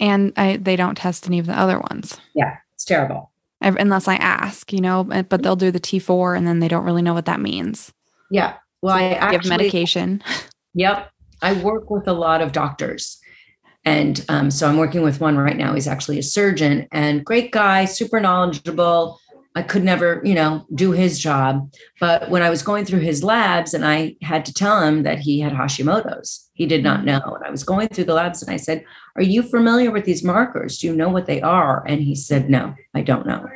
And 0.00 0.32
I, 0.36 0.56
they 0.56 0.76
don't 0.76 0.96
test 0.96 1.26
any 1.26 1.38
of 1.38 1.46
the 1.46 1.58
other 1.58 1.78
ones 1.78 2.18
Yeah, 2.34 2.56
it's 2.74 2.84
terrible. 2.84 3.30
ev- 3.62 3.76
unless 3.78 4.08
I 4.08 4.16
ask, 4.16 4.72
you 4.72 4.80
know, 4.80 5.04
but 5.04 5.28
but 5.28 5.42
they'll 5.42 5.56
do 5.56 5.70
the 5.70 5.80
T4 5.80 6.36
and 6.36 6.46
then 6.46 6.58
they 6.60 6.68
don't 6.68 6.84
really 6.84 7.02
know 7.02 7.14
what 7.14 7.26
that 7.26 7.40
means. 7.40 7.92
Yeah. 8.30 8.54
Well, 8.82 8.96
I 8.96 9.10
Give 9.10 9.18
actually, 9.18 9.50
medication. 9.50 10.22
Yep. 10.74 11.10
I 11.42 11.52
work 11.62 11.90
with 11.90 12.08
a 12.08 12.12
lot 12.12 12.40
of 12.42 12.52
doctors. 12.52 13.18
And 13.84 14.24
um, 14.28 14.50
so 14.50 14.66
I'm 14.68 14.78
working 14.78 15.02
with 15.02 15.20
one 15.20 15.36
right 15.36 15.56
now. 15.56 15.74
He's 15.74 15.86
actually 15.86 16.18
a 16.18 16.22
surgeon 16.22 16.88
and 16.90 17.24
great 17.24 17.52
guy, 17.52 17.84
super 17.84 18.18
knowledgeable. 18.18 19.20
I 19.54 19.62
could 19.62 19.84
never, 19.84 20.20
you 20.24 20.34
know, 20.34 20.66
do 20.74 20.90
his 20.92 21.18
job. 21.18 21.70
But 22.00 22.28
when 22.30 22.42
I 22.42 22.50
was 22.50 22.62
going 22.62 22.86
through 22.86 23.00
his 23.00 23.22
labs 23.22 23.72
and 23.74 23.84
I 23.86 24.16
had 24.22 24.44
to 24.46 24.54
tell 24.54 24.80
him 24.82 25.02
that 25.04 25.18
he 25.20 25.38
had 25.40 25.52
Hashimoto's, 25.52 26.43
he 26.54 26.66
did 26.66 26.82
not 26.82 26.98
mm-hmm. 26.98 27.06
know. 27.06 27.34
And 27.34 27.44
I 27.44 27.50
was 27.50 27.62
going 27.62 27.88
through 27.88 28.04
the 28.04 28.14
labs 28.14 28.42
and 28.42 28.50
I 28.50 28.56
said, 28.56 28.84
Are 29.16 29.22
you 29.22 29.42
familiar 29.42 29.90
with 29.90 30.04
these 30.04 30.24
markers? 30.24 30.78
Do 30.78 30.86
you 30.86 30.96
know 30.96 31.08
what 31.08 31.26
they 31.26 31.42
are? 31.42 31.84
And 31.86 32.00
he 32.00 32.14
said, 32.14 32.48
No, 32.48 32.74
I 32.94 33.02
don't 33.02 33.26
know. 33.26 33.46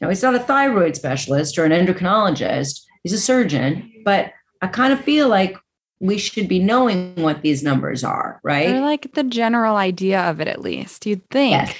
Now, 0.00 0.08
he's 0.08 0.22
not 0.22 0.34
a 0.34 0.40
thyroid 0.40 0.96
specialist 0.96 1.56
or 1.56 1.64
an 1.64 1.72
endocrinologist, 1.72 2.82
he's 3.04 3.12
a 3.12 3.20
surgeon, 3.20 4.02
but 4.04 4.32
I 4.60 4.66
kind 4.66 4.92
of 4.92 5.00
feel 5.00 5.28
like 5.28 5.56
we 6.00 6.18
should 6.18 6.48
be 6.48 6.58
knowing 6.58 7.14
what 7.14 7.42
these 7.42 7.62
numbers 7.62 8.02
are, 8.02 8.40
right? 8.42 8.74
like 8.80 9.14
the 9.14 9.22
general 9.22 9.76
idea 9.76 10.20
of 10.22 10.40
it, 10.40 10.48
at 10.48 10.60
least 10.60 11.06
you'd 11.06 11.28
think. 11.30 11.52
Yes. 11.52 11.76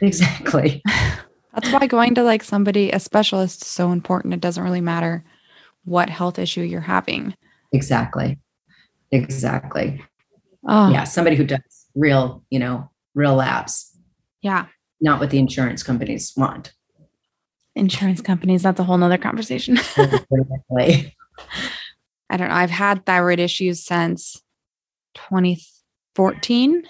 Exactly. 0.00 0.80
That's 1.54 1.72
why 1.72 1.86
going 1.86 2.14
to 2.16 2.22
like 2.22 2.42
somebody, 2.42 2.90
a 2.90 3.00
specialist, 3.00 3.62
is 3.62 3.68
so 3.68 3.92
important. 3.92 4.34
It 4.34 4.40
doesn't 4.40 4.62
really 4.62 4.80
matter 4.80 5.24
what 5.84 6.08
health 6.08 6.38
issue 6.38 6.62
you're 6.62 6.80
having. 6.80 7.34
Exactly. 7.72 8.38
Exactly. 9.14 10.04
Oh, 10.66 10.90
Yeah. 10.90 11.04
Somebody 11.04 11.36
who 11.36 11.44
does 11.44 11.60
real, 11.94 12.42
you 12.50 12.58
know, 12.58 12.90
real 13.14 13.34
labs, 13.34 13.96
yeah. 14.42 14.66
not 15.00 15.20
what 15.20 15.30
the 15.30 15.38
insurance 15.38 15.82
companies 15.82 16.32
want. 16.36 16.72
Insurance 17.76 18.20
companies, 18.20 18.62
that's 18.62 18.80
a 18.80 18.84
whole 18.84 18.98
nother 18.98 19.18
conversation. 19.18 19.78
I 22.30 22.36
don't 22.36 22.48
know. 22.48 22.54
I've 22.54 22.70
had 22.70 23.06
thyroid 23.06 23.38
issues 23.38 23.84
since 23.84 24.40
2014 25.14 26.82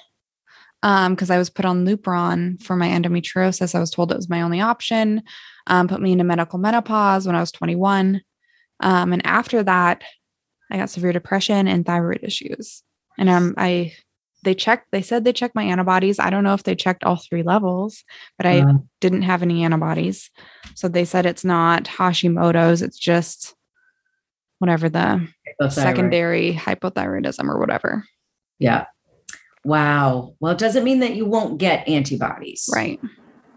because 0.83 1.31
I 1.31 1.39
was 1.39 1.51
put 1.51 1.65
on 1.65 1.87
Lupron 1.87 2.63
for 2.63 2.77
my 2.77 2.89
endometriosis. 2.89 3.75
I 3.75 3.81
was 3.81 3.91
told 3.91 4.13
it 4.13 4.17
was 4.17 4.29
my 4.29 4.43
only 4.43 4.61
option. 4.61 5.23
Um, 5.67 5.89
put 5.89 6.01
me 6.01 6.13
into 6.13 6.25
medical 6.25 6.59
menopause 6.59 7.27
when 7.27 7.37
I 7.37 7.41
was 7.41 7.53
21. 7.53 8.23
Um, 8.81 9.13
and 9.13 9.27
after 9.27 9.63
that, 9.63 10.03
I 10.71 10.79
got 10.79 10.91
severe 10.91 11.13
depression 11.13 11.69
and 11.69 11.85
thyroid 11.85 12.21
issues. 12.23 12.83
And 13.19 13.29
um, 13.29 13.55
I, 13.57 13.93
they 14.43 14.55
checked, 14.55 14.89
they 14.93 15.03
said 15.03 15.25
they 15.25 15.33
checked 15.33 15.55
my 15.55 15.63
antibodies. 15.63 16.19
I 16.19 16.31
don't 16.31 16.45
know 16.45 16.55
if 16.55 16.65
they 16.65 16.75
checked 16.75 17.05
all 17.05 17.17
three 17.17 17.43
levels, 17.43 18.05
but 18.37 18.47
I 18.47 18.61
Uh, 18.61 18.73
didn't 19.01 19.23
have 19.23 19.43
any 19.43 19.65
antibodies. 19.65 20.31
So 20.75 20.89
they 20.89 21.05
said 21.05 21.27
it's 21.27 21.45
not 21.45 21.85
Hashimoto's, 21.85 22.83
it's 22.83 22.99
just 22.99 23.55
whatever 24.59 24.89
the 24.89 25.29
hypothyroid. 25.61 25.73
secondary 25.73 26.53
hypothyroidism 26.55 27.49
or 27.49 27.59
whatever. 27.59 28.05
Yeah. 28.59 28.87
Wow. 29.65 30.35
Well, 30.41 30.53
it 30.53 30.59
doesn't 30.59 30.85
mean 30.85 31.01
that 31.01 31.15
you 31.15 31.27
won't 31.27 31.59
get 31.59 31.89
antibodies. 31.89 32.69
Right. 32.75 33.01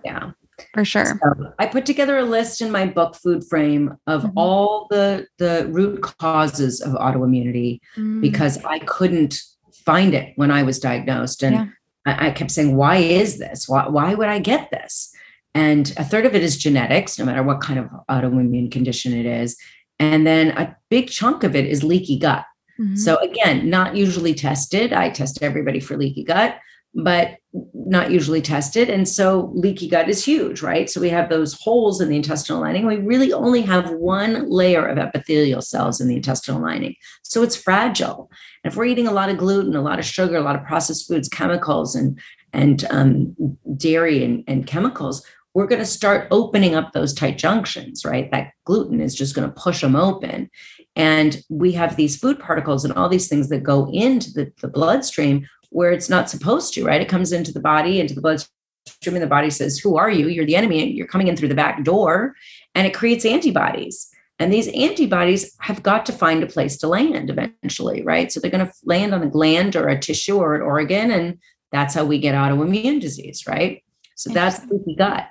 Yeah. 0.06 0.32
For 0.74 0.84
sure. 0.86 1.06
So 1.06 1.54
I 1.60 1.66
put 1.68 1.86
together 1.86 2.18
a 2.18 2.24
list 2.24 2.62
in 2.62 2.72
my 2.72 2.86
book 2.86 3.16
Food 3.16 3.44
Frame 3.48 3.96
of 4.08 4.24
Mhm. 4.24 4.34
all 4.36 4.88
the 4.90 5.28
the 5.38 5.68
root 5.72 6.02
causes 6.02 6.82
of 6.82 6.94
autoimmunity 6.94 7.80
Mm, 7.96 8.22
because 8.22 8.64
I 8.66 8.80
couldn't 8.80 9.40
find 9.86 10.14
it 10.14 10.34
when 10.36 10.52
I 10.52 10.64
was 10.64 10.80
diagnosed. 10.80 11.44
And 11.44 11.56
Yeah. 11.56 11.66
I, 12.06 12.28
I 12.28 12.32
kept 12.32 12.52
saying, 12.52 12.76
why 12.76 12.98
is 12.98 13.38
this? 13.38 13.68
Why, 13.70 13.88
why 13.88 14.14
would 14.16 14.28
I 14.30 14.40
get 14.40 14.70
this? 14.72 15.12
And 15.54 15.92
a 15.98 16.04
third 16.04 16.26
of 16.26 16.36
it 16.36 16.44
is 16.44 16.58
genetics, 16.58 17.18
no 17.18 17.26
matter 17.26 17.44
what 17.44 17.62
kind 17.62 17.80
of 17.80 17.90
autoimmune 18.10 18.72
condition 18.72 19.14
it 19.14 19.26
is. 19.26 19.56
And 20.00 20.26
then 20.28 20.50
a 20.52 20.76
big 20.90 21.10
chunk 21.10 21.44
of 21.44 21.56
it 21.56 21.66
is 21.66 21.84
leaky 21.84 22.18
gut. 22.20 22.46
mhm. 22.80 22.98
So 22.98 23.18
again, 23.18 23.70
not 23.70 23.96
usually 23.96 24.34
tested. 24.36 24.94
I 24.94 25.10
test 25.10 25.42
everybody 25.42 25.80
for 25.80 25.98
leaky 25.98 26.24
gut, 26.24 26.58
but 26.98 27.38
not 27.54 28.12
usually 28.12 28.42
tested. 28.42 28.90
And 28.90 29.08
so 29.08 29.52
leaky 29.54 29.88
gut 29.88 30.10
is 30.10 30.26
huge, 30.26 30.62
right? 30.62 30.90
So 30.90 31.00
we 31.00 31.10
have 31.10 31.30
those 31.30 31.54
holes 31.54 32.02
in 32.02 32.10
the 32.10 32.16
intestinal 32.16 32.62
lining. 32.62 32.86
We 32.86 32.98
really 32.98 33.32
only 33.32 33.62
have 33.62 33.92
one 33.92 34.50
layer 34.50 34.86
of 34.86 34.98
epithelial 34.98 35.62
cells 35.62 36.02
in 36.02 36.08
the 36.08 36.16
intestinal 36.16 36.62
lining. 36.62 36.96
So 37.24 37.44
it's 37.44 37.56
fragile. 37.56 38.30
And 38.64 38.72
if 38.72 38.78
we're 38.78 38.86
eating 38.86 39.08
a 39.08 39.14
lot 39.14 39.30
of 39.30 39.38
gluten, 39.38 39.76
a 39.76 39.82
lot 39.82 40.00
of 40.00 40.06
sugar, 40.06 40.38
a 40.38 40.42
lot 40.42 40.56
of 40.56 40.66
processed 40.66 41.08
foods, 41.08 41.30
chemicals, 41.30 41.96
and 41.96 42.20
and 42.54 42.86
um, 42.90 43.36
dairy 43.76 44.24
and, 44.24 44.44
and 44.48 44.66
chemicals, 44.66 45.24
we're 45.54 45.68
going 45.68 45.80
to 45.80 45.86
start 45.86 46.28
opening 46.32 46.76
up 46.76 46.94
those 46.94 47.14
tight 47.14 47.38
junctions, 47.38 48.06
right? 48.06 48.32
That 48.32 48.52
gluten 48.66 49.02
is 49.02 49.14
just 49.14 49.36
going 49.36 49.48
to 49.48 49.54
push 49.54 49.82
them 49.82 49.96
open. 49.96 50.50
And 50.96 51.44
we 51.50 51.74
have 51.74 51.96
these 51.96 52.18
food 52.18 52.40
particles 52.40 52.84
and 52.84 52.94
all 52.94 53.10
these 53.10 53.28
things 53.28 53.50
that 53.50 53.64
go 53.64 53.90
into 53.92 54.32
the, 54.32 54.52
the 54.62 54.68
bloodstream 54.68 55.48
where 55.70 55.92
it's 55.92 56.10
not 56.10 56.30
supposed 56.30 56.74
to, 56.74 56.86
right? 56.86 57.02
It 57.02 57.10
comes 57.10 57.32
into 57.32 57.52
the 57.52 57.60
body, 57.60 58.00
into 58.00 58.14
the 58.14 58.22
bloodstream, 58.22 59.16
and 59.16 59.22
the 59.22 59.28
body 59.28 59.50
says, 59.50 59.80
Who 59.80 59.98
are 59.98 60.10
you? 60.10 60.28
You're 60.28 60.46
the 60.46 60.56
enemy. 60.56 60.92
You're 60.92 61.08
coming 61.08 61.28
in 61.28 61.36
through 61.36 61.50
the 61.50 61.56
back 61.56 61.84
door. 61.84 62.36
And 62.76 62.88
it 62.88 62.94
creates 62.94 63.26
antibodies. 63.26 64.10
And 64.40 64.54
these 64.54 64.68
antibodies 64.70 65.56
have 65.62 65.82
got 65.82 66.06
to 66.06 66.14
find 66.14 66.44
a 66.44 66.48
place 66.48 66.78
to 66.78 66.88
land 66.88 67.30
eventually, 67.30 68.04
right? 68.04 68.32
So 68.32 68.40
they're 68.40 68.52
going 68.52 68.68
to 68.68 68.74
land 68.84 69.14
on 69.14 69.24
a 69.24 69.30
gland 69.30 69.76
or 69.76 69.88
a 69.88 70.00
tissue 70.00 70.38
or 70.38 70.56
an 70.56 70.62
organ. 70.62 71.10
And 71.10 71.40
that's 71.72 71.96
how 71.96 72.06
we 72.06 72.20
get 72.20 72.36
autoimmune 72.36 73.02
disease, 73.02 73.46
right? 73.48 73.84
So 74.16 74.32
that's 74.32 74.64
leaky 74.68 74.96
gut. 74.96 75.28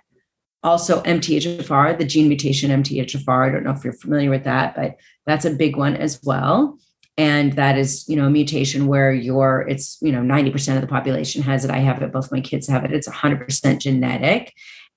Also, 0.62 1.00
MTHFR, 1.02 1.96
the 1.96 2.04
gene 2.04 2.26
mutation 2.26 2.70
MTHFR. 2.82 3.48
I 3.48 3.52
don't 3.52 3.62
know 3.62 3.70
if 3.70 3.84
you're 3.84 3.92
familiar 3.92 4.30
with 4.30 4.44
that, 4.44 4.74
but 4.74 4.96
that's 5.24 5.44
a 5.44 5.50
big 5.50 5.76
one 5.76 5.96
as 5.96 6.20
well. 6.24 6.76
And 7.18 7.54
that 7.54 7.78
is, 7.78 8.04
you 8.08 8.16
know, 8.16 8.26
a 8.26 8.30
mutation 8.30 8.86
where 8.86 9.12
you're, 9.12 9.66
it's, 9.68 9.96
you 10.02 10.12
know, 10.12 10.20
90% 10.20 10.74
of 10.74 10.82
the 10.82 10.86
population 10.86 11.42
has 11.42 11.64
it. 11.64 11.70
I 11.70 11.78
have 11.78 12.02
it. 12.02 12.12
Both 12.12 12.30
my 12.30 12.40
kids 12.40 12.68
have 12.68 12.84
it. 12.84 12.92
It's 12.92 13.08
100% 13.08 13.78
genetic. 13.78 14.52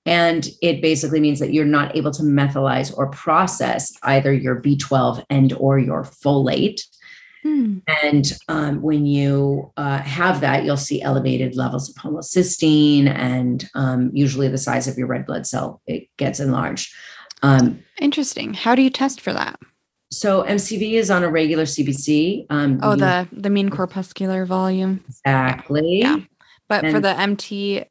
And 0.06 0.48
it 0.62 0.80
basically 0.82 1.20
means 1.20 1.40
that 1.40 1.52
you're 1.52 1.64
not 1.64 1.96
able 1.96 2.10
to 2.12 2.22
methylize 2.22 2.96
or 2.96 3.08
process 3.10 3.92
either 4.02 4.32
your 4.32 4.60
B12 4.60 5.24
and 5.30 5.52
or 5.54 5.78
your 5.78 6.02
folate. 6.02 6.82
Hmm. 7.42 7.78
And 8.02 8.32
um, 8.48 8.82
when 8.82 9.06
you 9.06 9.72
uh, 9.76 9.98
have 9.98 10.40
that, 10.42 10.64
you'll 10.64 10.76
see 10.76 11.00
elevated 11.00 11.56
levels 11.56 11.88
of 11.88 11.94
homocysteine, 11.96 13.08
and 13.08 13.68
um, 13.74 14.10
usually 14.12 14.48
the 14.48 14.58
size 14.58 14.86
of 14.86 14.98
your 14.98 15.06
red 15.06 15.24
blood 15.24 15.46
cell 15.46 15.80
it 15.86 16.08
gets 16.18 16.38
enlarged. 16.38 16.92
Um, 17.42 17.82
Interesting. 17.98 18.52
How 18.52 18.74
do 18.74 18.82
you 18.82 18.90
test 18.90 19.22
for 19.22 19.32
that? 19.32 19.58
So 20.10 20.42
MCV 20.44 20.92
is 20.94 21.10
on 21.10 21.22
a 21.22 21.30
regular 21.30 21.64
CBC. 21.64 22.46
Um, 22.50 22.80
Oh, 22.82 22.96
the 22.96 23.28
the 23.32 23.50
mean 23.50 23.68
corpuscular 23.70 24.44
volume. 24.44 25.04
exactly. 25.08 26.00
Yeah. 26.00 26.16
But 26.68 26.88
for 26.90 27.00
the 27.00 27.18
MT, 27.18 27.84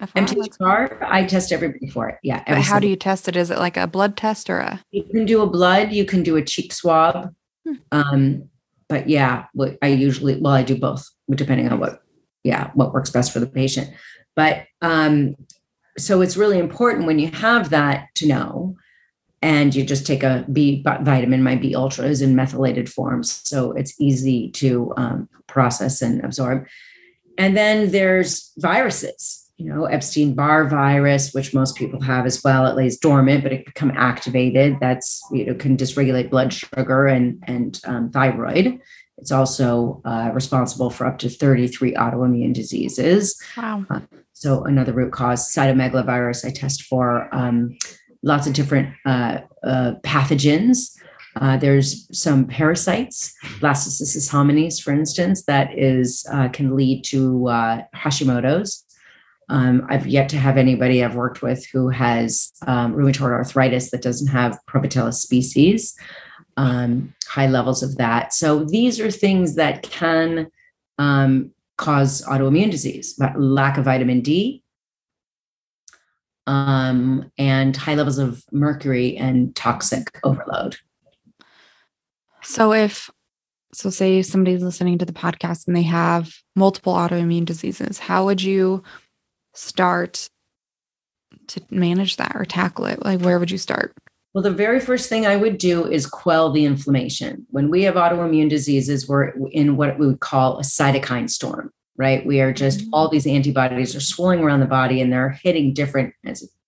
MTHFR, 0.00 1.02
I 1.02 1.24
test 1.24 1.52
everybody 1.52 1.88
for 1.88 2.08
it. 2.08 2.18
Yeah. 2.22 2.42
but 2.46 2.62
how 2.62 2.78
do 2.78 2.86
you 2.88 2.96
test 2.96 3.28
it? 3.28 3.36
Is 3.36 3.50
it 3.50 3.58
like 3.58 3.76
a 3.76 3.86
blood 3.86 4.16
test 4.16 4.50
or 4.50 4.58
a? 4.58 4.82
You 4.90 5.04
can 5.04 5.24
do 5.24 5.42
a 5.42 5.46
blood. 5.46 5.92
You 5.92 6.04
can 6.04 6.22
do 6.22 6.36
a 6.36 6.42
cheek 6.42 6.72
swab. 6.72 7.34
Hmm. 7.66 7.74
Um, 7.92 8.48
but 8.88 9.08
yeah, 9.08 9.46
what 9.52 9.78
I 9.82 9.88
usually 9.88 10.40
well, 10.40 10.52
I 10.52 10.62
do 10.62 10.76
both, 10.76 11.08
depending 11.30 11.68
on 11.70 11.80
what, 11.80 12.02
yeah, 12.44 12.70
what 12.74 12.92
works 12.92 13.10
best 13.10 13.32
for 13.32 13.40
the 13.40 13.46
patient. 13.46 13.90
But 14.34 14.64
um, 14.82 15.34
so 15.98 16.20
it's 16.20 16.36
really 16.36 16.58
important 16.58 17.06
when 17.06 17.18
you 17.18 17.30
have 17.30 17.70
that 17.70 18.08
to 18.16 18.28
know, 18.28 18.76
and 19.46 19.74
you 19.74 19.84
just 19.84 20.06
take 20.06 20.24
a 20.24 20.44
B 20.52 20.82
vitamin. 20.82 21.42
My 21.42 21.54
B 21.54 21.74
Ultra 21.74 22.06
is 22.06 22.20
in 22.20 22.34
methylated 22.34 22.90
forms, 22.90 23.40
so 23.44 23.70
it's 23.72 23.98
easy 24.00 24.50
to 24.52 24.92
um, 24.96 25.28
process 25.46 26.02
and 26.02 26.24
absorb. 26.24 26.66
And 27.38 27.56
then 27.56 27.92
there's 27.92 28.52
viruses 28.56 29.46
you 29.58 29.72
know, 29.72 29.86
Epstein 29.86 30.34
Barr 30.34 30.68
virus, 30.68 31.32
which 31.32 31.54
most 31.54 31.76
people 31.76 32.00
have 32.02 32.26
as 32.26 32.44
well. 32.44 32.66
It 32.66 32.76
lays 32.76 32.98
dormant, 32.98 33.42
but 33.42 33.52
it 33.52 33.64
can 33.64 33.72
become 33.72 33.90
activated. 33.96 34.76
That's 34.80 35.22
you 35.32 35.46
know 35.46 35.54
can 35.54 35.76
dysregulate 35.76 36.30
blood 36.30 36.52
sugar 36.52 37.06
and 37.06 37.42
and 37.46 37.80
um, 37.86 38.10
thyroid, 38.10 38.78
It's 39.16 39.32
also 39.32 40.02
uh, 40.04 40.30
responsible 40.34 40.90
for 40.90 41.06
up 41.06 41.18
to 41.20 41.30
33 41.30 41.94
autoimmune 41.94 42.52
diseases. 42.52 43.40
Wow. 43.56 43.86
Uh, 43.88 44.00
so, 44.34 44.64
another 44.64 44.92
root 44.92 45.12
cause, 45.12 45.50
cytomegalovirus, 45.50 46.44
I 46.44 46.50
test 46.50 46.82
for 46.82 47.34
um, 47.34 47.78
lots 48.26 48.46
of 48.46 48.52
different 48.52 48.92
uh, 49.06 49.38
uh 49.62 49.92
pathogens. 50.02 50.94
Uh, 51.36 51.56
there's 51.58 52.08
some 52.18 52.46
parasites, 52.46 53.34
Blastocystis 53.60 54.30
hominis, 54.30 54.82
for 54.82 54.92
instance, 54.92 55.44
that 55.44 55.68
is 55.78 56.26
uh, 56.32 56.48
can 56.48 56.74
lead 56.74 57.04
to 57.04 57.44
Hashimoto's. 57.94 58.86
Um, 59.48 59.86
I've 59.88 60.06
yet 60.06 60.28
to 60.30 60.38
have 60.38 60.56
anybody 60.56 61.04
I've 61.04 61.14
worked 61.14 61.42
with 61.42 61.64
who 61.72 61.88
has 61.90 62.52
um, 62.66 62.94
rheumatoid 62.94 63.30
arthritis 63.30 63.90
that 63.90 64.02
doesn't 64.02 64.28
have 64.28 64.58
Prevotella 64.68 65.12
species, 65.12 65.96
um, 66.56 67.14
high 67.28 67.46
levels 67.46 67.82
of 67.82 67.96
that. 67.98 68.32
So 68.32 68.64
these 68.64 68.98
are 68.98 69.10
things 69.10 69.54
that 69.56 69.82
can 69.82 70.48
um, 70.98 71.52
cause 71.76 72.22
autoimmune 72.22 72.70
disease, 72.70 73.20
lack 73.36 73.78
of 73.78 73.84
vitamin 73.84 74.20
D, 74.20 74.62
um, 76.46 77.30
and 77.38 77.76
high 77.76 77.94
levels 77.94 78.18
of 78.18 78.44
mercury 78.52 79.16
and 79.16 79.54
toxic 79.56 80.18
overload. 80.24 80.76
So 82.42 82.72
if 82.72 83.10
so 83.72 83.90
say 83.90 84.22
somebody's 84.22 84.62
listening 84.62 84.98
to 84.98 85.04
the 85.04 85.12
podcast 85.12 85.66
and 85.66 85.76
they 85.76 85.82
have 85.82 86.32
multiple 86.54 86.94
autoimmune 86.94 87.44
diseases, 87.44 87.98
how 87.98 88.24
would 88.24 88.42
you 88.42 88.82
start 89.54 90.30
to 91.48 91.60
manage 91.70 92.16
that 92.16 92.32
or 92.34 92.44
tackle 92.44 92.86
it? 92.86 93.04
Like, 93.04 93.20
where 93.20 93.38
would 93.38 93.50
you 93.50 93.58
start? 93.58 93.92
Well, 94.32 94.42
the 94.42 94.50
very 94.50 94.80
first 94.80 95.08
thing 95.08 95.26
I 95.26 95.36
would 95.36 95.58
do 95.58 95.86
is 95.86 96.06
quell 96.06 96.52
the 96.52 96.64
inflammation. 96.64 97.46
When 97.50 97.70
we 97.70 97.82
have 97.84 97.94
autoimmune 97.94 98.50
diseases, 98.50 99.08
we're 99.08 99.30
in 99.50 99.76
what 99.76 99.98
we 99.98 100.06
would 100.06 100.20
call 100.20 100.58
a 100.58 100.62
cytokine 100.62 101.30
storm, 101.30 101.72
right? 101.98 102.24
We 102.24 102.40
are 102.40 102.52
just 102.52 102.80
mm-hmm. 102.80 102.90
all 102.92 103.08
these 103.08 103.26
antibodies 103.26 103.94
are 103.96 104.00
swirling 104.00 104.40
around 104.40 104.60
the 104.60 104.66
body 104.66 105.00
and 105.00 105.12
they're 105.12 105.38
hitting 105.42 105.72
different 105.72 106.14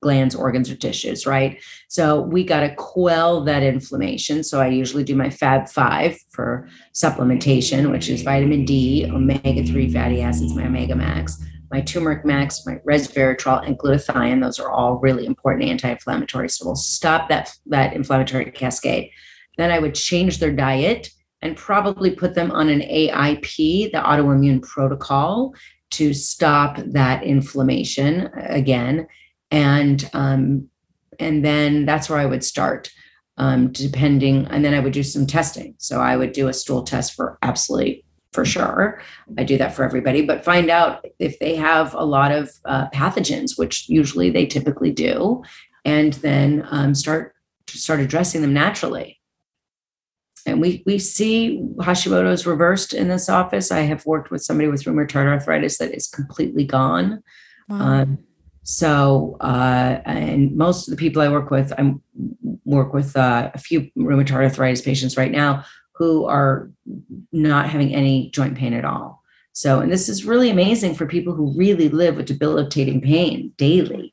glands, 0.01 0.35
organs, 0.35 0.71
or 0.71 0.77
tissues, 0.77 1.27
right? 1.27 1.61
So 1.89 2.21
we 2.21 2.45
got 2.45 2.61
to 2.61 2.75
quell 2.75 3.43
that 3.45 3.63
inflammation. 3.63 4.45
So 4.45 4.61
I 4.61 4.69
usually 4.69 5.05
do 5.05 5.17
my 5.17 5.31
Fab 5.31 5.69
Five 5.69 6.17
for 6.31 6.69
supplementation, 6.95 7.91
which 7.91 8.09
is 8.09 8.23
vitamin 8.23 8.65
D, 8.65 9.09
omega 9.11 9.65
3 9.65 9.93
fatty 9.93 10.23
acids, 10.23 10.55
my 10.55 10.67
Omega 10.67 10.95
Max 10.95 11.43
my 11.71 11.81
turmeric 11.83 12.25
max, 12.25 12.65
my 12.65 12.77
resveratrol, 12.87 13.67
and 13.67 13.79
glutathione. 13.79 14.43
Those 14.43 14.59
are 14.59 14.71
all 14.71 14.97
really 14.97 15.27
important 15.27 15.69
anti-inflammatories. 15.69 16.53
So 16.53 16.67
we'll 16.67 16.77
stop 16.77 17.29
that, 17.29 17.53
that 17.67 17.93
inflammatory 17.93 18.51
cascade. 18.51 19.11
Then 19.57 19.71
I 19.71 19.79
would 19.79 19.95
change 19.95 20.39
their 20.39 20.53
diet 20.53 21.11
and 21.43 21.57
probably 21.57 22.11
put 22.11 22.35
them 22.35 22.51
on 22.51 22.69
an 22.69 22.81
AIP, 22.81 23.93
the 23.93 23.99
autoimmune 23.99 24.63
protocol, 24.63 25.55
to 25.91 26.13
stop 26.13 26.77
that 26.85 27.23
inflammation 27.23 28.31
again. 28.37 29.07
And 29.51 30.09
um, 30.13 30.69
and 31.19 31.45
then 31.45 31.87
that's 31.87 32.09
where 32.09 32.19
I 32.19 32.27
would 32.27 32.45
start. 32.45 32.91
Um, 33.41 33.71
depending, 33.71 34.49
and 34.49 34.65
then 34.65 34.75
I 34.75 34.81
would 34.81 34.93
do 34.93 35.05
some 35.05 35.25
testing. 35.25 35.77
So 35.79 36.01
I 36.01 36.17
would 36.17 36.33
do 36.33 36.49
a 36.49 36.53
stool 36.53 36.83
test 36.83 37.15
for 37.15 37.39
absolutely 37.41 38.05
for 38.33 38.45
sure. 38.45 39.01
I 39.39 39.45
do 39.45 39.57
that 39.59 39.75
for 39.75 39.85
everybody, 39.85 40.23
but 40.23 40.45
find 40.45 40.71
out 40.71 41.05
if 41.19 41.39
they 41.39 41.55
have 41.57 41.95
a 41.95 42.05
lot 42.05 42.33
of 42.33 42.51
uh, 42.65 42.89
pathogens, 42.91 43.57
which 43.57 43.89
usually 43.89 44.31
they 44.31 44.47
typically 44.47 44.91
do, 44.91 45.43
and 45.85 46.15
then 46.15 46.67
um, 46.71 46.95
start 46.95 47.35
start 47.69 48.01
addressing 48.01 48.43
them 48.43 48.53
naturally. 48.53 49.18
And 50.49 50.61
we 50.61 50.83
we 50.87 50.99
see 50.99 51.61
Hashimoto's 51.77 52.47
reversed 52.47 52.95
in 52.95 53.09
this 53.09 53.29
office. 53.29 53.71
I 53.71 53.81
have 53.81 54.07
worked 54.07 54.31
with 54.31 54.43
somebody 54.43 54.69
with 54.69 54.85
rheumatoid 54.85 55.27
arthritis 55.27 55.79
that 55.79 55.95
is 55.95 56.09
completely 56.09 56.65
gone. 56.65 57.23
Wow. 57.69 57.79
Um, 57.79 58.19
so, 58.63 59.39
uh, 59.41 60.01
and 60.05 60.55
most 60.57 60.89
of 60.89 60.91
the 60.93 60.99
people 60.99 61.23
I 61.23 61.29
work 61.29 61.51
with, 61.51 61.73
I 61.79 61.95
work 62.65 62.93
with 62.93 63.17
uh, 63.17 63.51
a 63.55 63.59
few 63.59 63.91
rheumatoid 63.97 64.45
arthritis 64.45 64.83
patients 64.83 65.17
right 65.17 65.33
now 65.33 65.65
who 65.95 66.27
are 66.27 66.71
not 67.33 67.71
having 67.71 67.95
any 67.95 68.31
joint 68.31 68.57
pain 68.57 68.75
at 68.75 68.85
all. 68.85 69.23
So, 69.53 69.81
and 69.81 69.91
this 69.91 70.09
is 70.09 70.25
really 70.25 70.51
amazing 70.51 70.95
for 70.95 71.07
people 71.07 71.35
who 71.35 71.57
really 71.57 71.89
live 71.89 72.17
with 72.17 72.27
debilitating 72.27 73.01
pain 73.01 73.53
daily. 73.57 74.13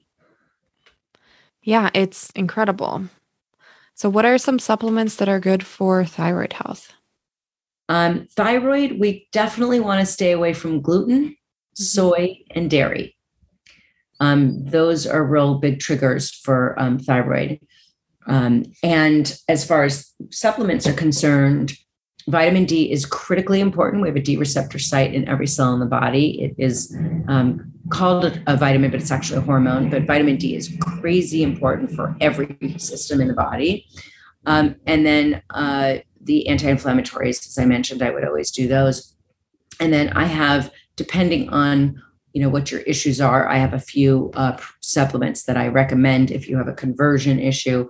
Yeah, 1.62 1.90
it's 1.94 2.32
incredible. 2.32 3.06
So, 3.96 4.10
what 4.10 4.26
are 4.26 4.38
some 4.38 4.60
supplements 4.60 5.16
that 5.16 5.30
are 5.30 5.40
good 5.40 5.66
for 5.66 6.06
thyroid 6.06 6.54
health? 6.54 6.92
Um, 7.88 8.28
thyroid, 8.36 9.00
we 9.00 9.28
definitely 9.32 9.80
want 9.80 10.02
to 10.02 10.06
stay 10.06 10.32
away 10.32 10.54
from 10.54 10.82
gluten, 10.82 11.30
mm-hmm. 11.30 11.84
soy, 11.84 12.38
and 12.52 12.70
dairy. 12.70 13.16
Um, 14.20 14.66
those 14.66 15.08
are 15.08 15.24
real 15.24 15.56
big 15.56 15.80
triggers 15.80 16.32
for 16.32 16.78
um, 16.80 17.00
thyroid. 17.00 17.60
Um, 18.28 18.66
and 18.82 19.38
as 19.48 19.66
far 19.66 19.84
as 19.84 20.12
supplements 20.32 20.88
are 20.88 20.94
concerned, 20.94 21.74
vitamin 22.28 22.66
D 22.66 22.92
is 22.92 23.06
critically 23.06 23.60
important. 23.60 24.02
We 24.02 24.08
have 24.10 24.16
a 24.16 24.22
D 24.22 24.38
receptor 24.38 24.80
site 24.80 25.14
in 25.14 25.28
every 25.28 25.48
cell 25.48 25.74
in 25.74 25.80
the 25.80 25.86
body. 25.86 26.42
It 26.42 26.56
is 26.58 26.96
um, 27.28 27.72
called 27.90 28.40
a 28.48 28.58
vitamin, 28.58 28.92
but 28.92 29.00
it's 29.00 29.12
actually 29.12 29.38
a 29.38 29.42
hormone. 29.42 29.90
But 29.90 30.04
vitamin 30.04 30.38
D 30.38 30.56
is 30.56 30.76
crazy 30.82 31.44
important 31.44 31.92
for 31.92 32.16
every 32.22 32.58
system 32.78 33.22
in 33.22 33.28
the 33.28 33.34
body. 33.34 33.86
Um, 34.48 34.76
and 34.86 35.06
then 35.06 35.42
uh, 35.52 35.98
the 36.22 36.48
anti 36.48 36.68
inflammatories, 36.68 37.48
as 37.48 37.58
I 37.60 37.66
mentioned, 37.66 38.02
I 38.02 38.10
would 38.10 38.26
always 38.26 38.52
do 38.52 38.68
those. 38.68 39.16
And 39.80 39.94
then 39.94 40.10
I 40.10 40.26
have, 40.26 40.72
depending 40.96 41.50
on 41.50 42.02
you 42.34 42.42
know 42.42 42.50
what 42.50 42.70
your 42.70 42.82
issues 42.82 43.22
are 43.22 43.48
i 43.48 43.58
have 43.58 43.74
a 43.74 43.80
few 43.80 44.30
uh, 44.36 44.58
supplements 44.82 45.44
that 45.44 45.56
i 45.56 45.70
recommend 45.70 46.32
if 46.32 46.50
you 46.50 46.58
have 46.58 46.68
a 46.68 46.74
conversion 46.74 47.40
issue 47.40 47.88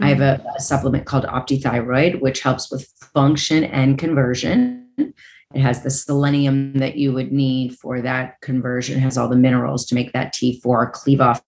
I 0.00 0.08
have 0.08 0.20
a, 0.20 0.44
a, 0.56 0.60
supplement 0.60 1.06
called 1.06 1.24
OptiThyroid, 1.24 2.20
which 2.20 2.40
helps 2.40 2.70
with 2.70 2.86
function 3.12 3.64
and 3.64 3.98
conversion. 3.98 4.86
It 4.96 5.60
has 5.60 5.82
the 5.82 5.90
selenium 5.90 6.74
that 6.74 6.96
you 6.96 7.12
would 7.12 7.32
need 7.32 7.76
for 7.76 8.00
that 8.02 8.40
conversion, 8.40 8.98
it 8.98 9.00
has 9.00 9.16
all 9.16 9.28
the 9.28 9.36
minerals 9.36 9.86
to 9.86 9.94
make 9.94 10.12
that 10.12 10.34
T4 10.34 10.92
cleave 10.92 11.20
off 11.20 11.42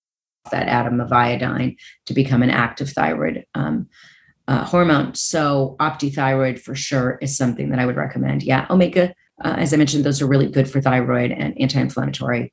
that 0.51 0.69
atom 0.69 1.01
of 1.01 1.13
iodine 1.13 1.77
to 2.07 2.15
become 2.15 2.43
an 2.43 2.51
active 2.51 2.91
thyroid 2.91 3.45
um, 3.55 3.89
uh, 4.49 4.65
hormone. 4.65 5.15
So, 5.15 5.77
OptiThyroid 5.79 6.59
for 6.59 6.75
sure 6.75 7.19
is 7.21 7.37
something 7.37 7.71
that 7.71 7.79
I 7.79 7.87
would 7.87 7.97
recommend. 7.97 8.43
Yeah, 8.43 8.67
omega, 8.71 9.15
uh, 9.45 9.57
as 9.59 9.73
I 9.73 9.77
mentioned, 9.77 10.05
those 10.05 10.21
are 10.21 10.27
really 10.27 10.49
good 10.49 10.69
for 10.69 10.81
thyroid 10.81 11.31
and 11.31 11.61
anti 11.61 11.79
inflammatory. 11.79 12.53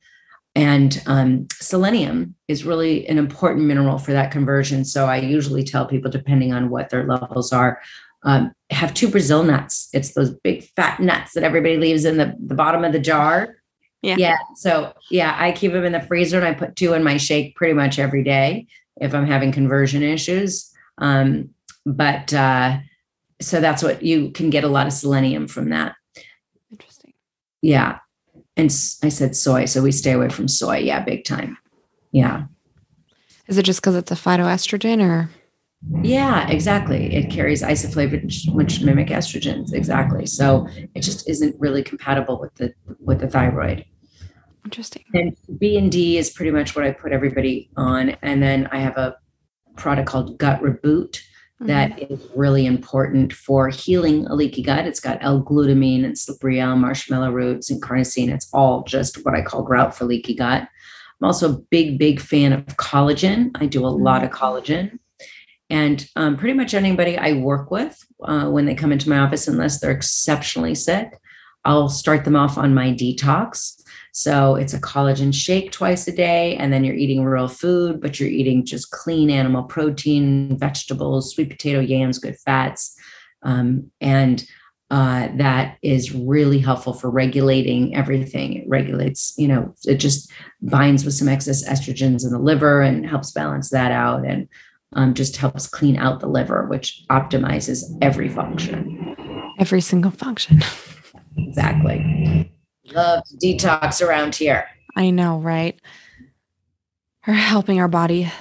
And 0.58 1.04
um, 1.06 1.48
selenium 1.52 2.34
is 2.48 2.66
really 2.66 3.08
an 3.08 3.20
important 3.20 3.68
mineral 3.68 4.00
for 4.00 4.12
that 4.14 4.32
conversion. 4.32 4.86
So 4.86 5.06
I 5.06 5.18
usually 5.18 5.64
tell 5.64 5.86
people, 5.86 6.10
depending 6.10 6.52
on 6.52 6.72
what 6.72 6.90
their 6.90 7.06
levels 7.06 7.54
are, 7.54 7.80
um, 8.24 8.52
have 8.72 8.96
two 8.96 9.08
Brazil 9.08 9.44
nuts. 9.44 9.88
It's 9.94 10.16
those 10.16 10.32
big 10.32 10.64
fat 10.76 11.00
nuts 11.00 11.34
that 11.34 11.44
everybody 11.44 11.78
leaves 11.78 12.06
in 12.06 12.18
the, 12.18 12.36
the 12.40 12.56
bottom 12.56 12.84
of 12.84 12.92
the 12.92 13.00
jar. 13.00 13.58
Yeah. 14.02 14.16
Yeah. 14.18 14.38
So 14.56 14.94
yeah, 15.12 15.36
I 15.38 15.52
keep 15.52 15.74
them 15.74 15.86
in 15.86 15.92
the 15.92 16.02
freezer 16.02 16.38
and 16.38 16.48
I 16.48 16.56
put 16.56 16.76
two 16.76 16.94
in 16.94 17.04
my 17.04 17.18
shake 17.18 17.56
pretty 17.56 17.76
much 17.76 18.00
every 18.00 18.24
day 18.24 18.66
if 19.00 19.14
I'm 19.14 19.28
having 19.28 19.52
conversion 19.52 20.02
issues. 20.02 20.74
Um, 20.98 21.52
but 21.86 22.34
uh, 22.34 22.80
so 23.40 23.62
that's 23.62 23.84
what 23.84 24.02
you 24.02 24.32
can 24.32 24.50
get 24.50 24.64
a 24.64 24.70
lot 24.70 24.88
of 24.88 24.94
selenium 24.94 25.48
from 25.48 25.70
that. 25.70 25.94
Interesting. 26.72 27.14
Yeah 27.62 28.00
and 28.58 28.66
I 29.04 29.10
said 29.10 29.36
soy, 29.36 29.66
so 29.66 29.82
we 29.82 29.92
stay 29.92 30.12
away 30.12 30.30
from 30.30 30.48
soy. 30.48 30.78
Yeah, 30.78 31.04
big 31.04 31.24
time. 31.24 31.58
Yeah. 32.12 32.46
Is 33.48 33.58
it 33.58 33.64
just 33.64 33.80
because 33.80 33.96
it's 33.96 34.12
a 34.12 34.16
phytoestrogen 34.16 35.02
or? 35.02 35.30
Yeah, 36.02 36.50
exactly. 36.50 37.16
It 37.16 37.30
carries 37.30 37.62
isoflavones, 37.62 38.52
which 38.52 38.82
mimic 38.82 39.08
estrogens. 39.08 39.74
Exactly. 39.74 40.26
So 40.26 40.68
it 40.96 41.02
just 41.02 41.30
isn't 41.30 41.56
really 41.60 41.84
compatible 41.84 42.40
with 42.40 42.54
the 42.56 42.74
with 43.00 43.20
the 43.20 43.28
thyroid. 43.28 43.86
Interesting. 44.66 45.04
And 45.14 45.38
B 45.60 45.78
and 45.78 45.92
D 45.92 46.18
is 46.18 46.30
pretty 46.30 46.52
much 46.52 46.76
what 46.76 46.84
I 46.84 46.92
put 46.92 47.14
everybody 47.14 47.70
on. 47.78 48.10
And 48.22 48.42
then 48.42 48.68
I 48.72 48.80
have 48.80 48.98
a 48.98 49.16
product 49.78 50.10
called 50.10 50.38
Gut 50.38 50.62
Reboot, 50.62 51.22
that 51.62 51.92
mm-hmm. 51.92 52.14
is 52.14 52.28
really 52.36 52.66
important 52.66 53.34
for 53.34 53.70
healing 53.70 54.28
a 54.28 54.36
leaky 54.36 54.62
gut. 54.62 54.86
It's 54.86 55.00
got 55.00 55.18
L-glutamine 55.22 56.06
and 56.06 56.18
slippery 56.18 56.60
elm, 56.60 56.82
marshmallow 56.82 57.32
roots, 57.32 57.72
and 57.72 57.82
carnosine. 57.82 58.32
It's 58.32 58.48
all 58.54 58.84
just 58.84 59.26
what 59.26 59.34
I 59.34 59.42
call 59.42 59.64
grout 59.64 59.96
for 59.96 60.06
leaky 60.06 60.36
gut. 60.36 60.62
I'm 60.62 61.26
also 61.26 61.52
a 61.52 61.58
big, 61.58 61.98
big 61.98 62.20
fan 62.20 62.54
of 62.54 62.66
collagen. 62.78 63.52
I 63.56 63.66
do 63.66 63.86
a 63.86 63.90
mm-hmm. 63.90 64.04
lot 64.04 64.24
of 64.24 64.30
collagen. 64.30 65.00
And 65.70 66.08
um, 66.16 66.38
pretty 66.38 66.54
much 66.54 66.74
anybody 66.74 67.18
I 67.18 67.34
work 67.34 67.72
with 67.72 68.02
uh, 68.24 68.50
when 68.50 68.66
they 68.66 68.76
come 68.76 68.92
into 68.92 69.10
my 69.10 69.20
office, 69.20 69.48
unless 69.48 69.80
they're 69.80 69.92
exceptionally 69.92 70.76
sick, 70.76 71.20
I'll 71.68 71.90
start 71.90 72.24
them 72.24 72.38
off 72.38 72.58
on 72.58 72.74
my 72.74 72.92
detox. 72.92 73.74
So 74.14 74.56
it's 74.56 74.74
a 74.74 74.80
collagen 74.80 75.34
shake 75.34 75.72
twice 75.72 76.08
a 76.08 76.16
day, 76.16 76.56
and 76.56 76.72
then 76.72 76.84
you're 76.84 76.96
eating 76.96 77.24
real 77.24 77.50
food, 77.50 78.02
but 78.02 78.20
you're 78.20 78.30
eating 78.30 78.66
just 78.66 78.90
clean 78.90 79.30
animal 79.30 79.64
protein, 79.64 80.58
vegetables, 80.58 81.36
sweet 81.36 81.50
potato, 81.50 81.82
yams, 81.82 82.18
good 82.18 82.38
fats. 82.40 82.98
Um, 83.44 83.92
and 84.02 84.44
uh, 84.90 85.28
that 85.36 85.78
is 85.82 86.16
really 86.16 86.60
helpful 86.60 86.94
for 86.94 87.12
regulating 87.12 87.94
everything. 87.96 88.54
It 88.54 88.70
regulates, 88.70 89.34
you 89.38 89.50
know, 89.50 89.76
it 89.86 89.96
just 89.96 90.32
binds 90.62 91.04
with 91.04 91.14
some 91.14 91.28
excess 91.28 91.68
estrogens 91.68 92.24
in 92.24 92.32
the 92.32 92.40
liver 92.40 92.82
and 92.82 93.06
helps 93.06 93.32
balance 93.32 93.70
that 93.72 93.92
out 93.92 94.26
and 94.26 94.48
um, 94.94 95.14
just 95.14 95.36
helps 95.36 95.68
clean 95.68 95.98
out 95.98 96.22
the 96.22 96.30
liver, 96.30 96.66
which 96.68 97.04
optimizes 97.10 97.84
every 98.02 98.30
function. 98.30 99.16
Every 99.60 99.82
single 99.82 100.12
function. 100.12 100.64
Exactly. 101.38 102.52
Love 102.94 103.24
to 103.26 103.38
detox 103.38 104.06
around 104.06 104.36
here. 104.36 104.68
I 104.96 105.10
know, 105.12 105.38
right? 105.40 105.80
Or 107.28 107.34
helping 107.34 107.80
our 107.80 107.88
body 107.88 108.32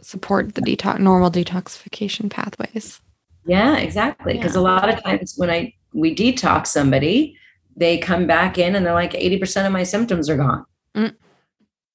support 0.00 0.54
the 0.54 0.60
detox 0.60 0.98
normal 0.98 1.30
detoxification 1.30 2.30
pathways. 2.30 3.00
Yeah, 3.46 3.76
exactly. 3.76 4.34
Because 4.34 4.54
Yeah. 4.54 4.60
a 4.60 4.62
lot 4.62 4.88
of 4.88 5.02
times 5.02 5.34
when 5.36 5.50
I 5.50 5.74
we 5.92 6.14
detox 6.14 6.68
somebody, 6.68 7.36
they 7.76 7.98
come 7.98 8.26
back 8.26 8.58
in 8.58 8.74
and 8.74 8.84
they're 8.84 8.94
like 8.94 9.12
80% 9.12 9.66
of 9.66 9.72
my 9.72 9.84
symptoms 9.84 10.28
are 10.28 10.36
gone. 10.36 10.64
Mm. 10.94 11.14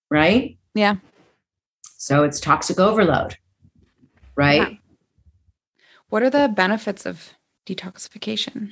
Right? 0.09 0.57
Yeah. 0.73 0.95
So 1.97 2.23
it's 2.23 2.39
toxic 2.39 2.79
overload. 2.79 3.37
Right? 4.35 4.71
Yeah. 4.71 4.77
What 6.09 6.23
are 6.23 6.29
the 6.29 6.47
benefits 6.47 7.05
of 7.05 7.33
detoxification? 7.65 8.71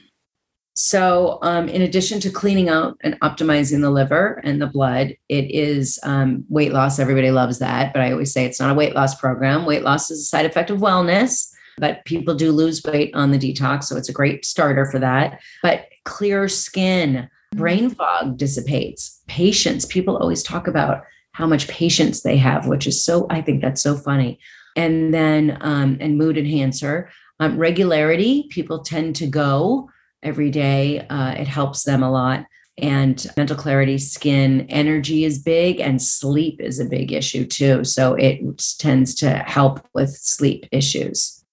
So, 0.80 1.40
um, 1.42 1.70
in 1.70 1.82
addition 1.82 2.20
to 2.20 2.30
cleaning 2.30 2.70
out 2.70 3.00
and 3.02 3.20
optimizing 3.22 3.82
the 3.82 3.90
liver 3.90 4.40
and 4.44 4.62
the 4.62 4.68
blood, 4.68 5.18
it 5.28 5.50
is 5.50 5.98
um, 6.04 6.46
weight 6.50 6.72
loss. 6.72 7.00
Everybody 7.00 7.32
loves 7.32 7.58
that. 7.58 7.94
But 7.94 8.04
I 8.04 8.12
always 8.12 8.32
say 8.32 8.46
it's 8.46 8.60
not 8.60 8.70
a 8.70 8.76
weight 8.76 8.94
loss 8.94 9.20
program. 9.20 9.66
Weight 9.66 9.82
loss 9.82 10.12
is 10.12 10.22
a 10.22 10.26
side 10.26 10.46
effect 10.46 10.70
of 10.70 10.78
wellness, 10.78 11.52
but 11.80 12.06
people 12.06 12.36
do 12.36 12.52
lose 12.52 12.84
weight 12.84 13.10
on 13.16 13.32
the 13.32 13.40
detox. 13.40 13.86
So, 13.86 13.98
it's 13.98 14.08
a 14.08 14.14
great 14.14 14.46
starter 14.46 14.86
for 14.86 15.00
that. 15.00 15.40
But 15.64 15.88
clear 16.06 16.48
skin, 16.48 17.28
brain 17.56 17.90
fog 17.90 18.38
dissipates, 18.38 19.24
patience. 19.26 19.84
People 19.84 20.16
always 20.16 20.44
talk 20.44 20.68
about 20.68 21.02
how 21.32 21.48
much 21.48 21.68
patience 21.68 22.22
they 22.22 22.38
have, 22.38 22.68
which 22.68 22.86
is 22.86 23.04
so, 23.04 23.26
I 23.32 23.42
think 23.42 23.64
that's 23.64 23.82
so 23.82 23.96
funny. 23.96 24.40
And 24.76 25.12
then, 25.12 25.58
um, 25.62 25.98
and 26.00 26.20
mood 26.20 26.38
enhancer, 26.38 27.10
um, 27.40 27.58
regularity, 27.58 28.48
people 28.52 28.84
tend 28.84 29.16
to 29.16 29.26
go 29.26 29.90
every 30.24 30.52
day. 30.52 31.06
Uh, 31.08 31.32
it 31.32 31.48
helps 31.48 31.84
them 31.84 32.04
a 32.04 32.12
lot. 32.12 32.46
And 32.80 33.26
mental 33.36 33.56
clarity, 33.56 33.98
skin, 33.98 34.68
energy 34.70 35.24
is 35.24 35.40
big, 35.40 35.80
and 35.80 36.00
sleep 36.00 36.62
is 36.62 36.80
a 36.80 36.86
big 36.86 37.12
issue 37.12 37.46
too. 37.46 37.84
So 37.84 38.14
it 38.14 38.40
tends 38.78 39.16
to 39.16 39.32
help 39.32 39.88
with 39.96 40.12
sleep 40.12 40.68
issues. 40.72 41.44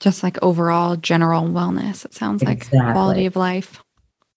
Just 0.00 0.24
like 0.24 0.36
overall 0.42 0.96
general 0.96 1.44
wellness. 1.44 2.04
It 2.04 2.12
sounds 2.12 2.42
like 2.42 2.58
Exactly. 2.58 2.92
quality 2.92 3.26
of 3.26 3.36
life. 3.36 3.80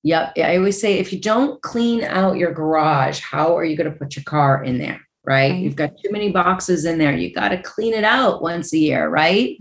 Yep. 0.04 0.34
I 0.38 0.58
always 0.58 0.80
say 0.80 1.00
if 1.00 1.12
you 1.12 1.20
don't 1.20 1.60
clean 1.63 2.04
out 2.04 2.38
your 2.38 2.54
garage, 2.54 3.20
how 3.20 3.58
are 3.58 3.66
you 3.66 3.76
going 3.76 3.92
to 3.92 3.98
put 3.98 4.16
your 4.16 4.24
car 4.24 4.63
in 4.63 4.78
there? 4.78 5.02
Right? 5.26 5.52
Right. 5.52 5.60
You've 5.60 5.76
got 5.76 5.92
too 6.02 6.12
many 6.12 6.32
boxes 6.32 6.86
in 6.86 7.00
there. 7.00 7.13
You 7.13 7.34
got 7.34 7.50
to 7.50 7.62
clean 7.62 7.94
it 7.94 8.06
out 8.06 8.42
once 8.42 8.72
a 8.74 8.78
year, 8.78 9.10
right? 9.10 9.58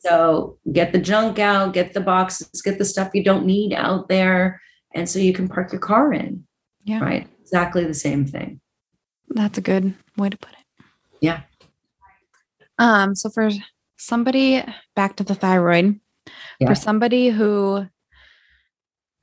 So 0.00 0.58
get 0.72 0.92
the 0.92 0.98
junk 1.00 1.38
out, 1.38 1.72
get 1.74 1.92
the 1.92 2.00
boxes, 2.00 2.62
get 2.62 2.78
the 2.78 2.84
stuff 2.84 3.10
you 3.14 3.24
don't 3.24 3.46
need 3.46 3.72
out 3.72 4.08
there. 4.08 4.60
And 4.94 5.08
so 5.08 5.18
you 5.18 5.32
can 5.32 5.48
park 5.48 5.72
your 5.72 5.80
car 5.80 6.12
in. 6.12 6.46
Yeah. 6.84 7.00
Right. 7.00 7.26
Exactly 7.42 7.84
the 7.84 7.94
same 7.94 8.24
thing. 8.26 8.60
That's 9.28 9.58
a 9.58 9.62
good 9.62 9.94
way 10.16 10.30
to 10.30 10.36
put 10.38 10.52
it. 10.52 10.84
Yeah. 11.20 11.40
Um, 12.78 13.14
so 13.14 13.28
for 13.28 13.50
somebody 13.96 14.64
back 14.94 15.16
to 15.16 15.24
the 15.24 15.34
thyroid, 15.34 15.98
Yeah. 16.60 16.68
for 16.68 16.74
somebody 16.74 17.30
who 17.30 17.86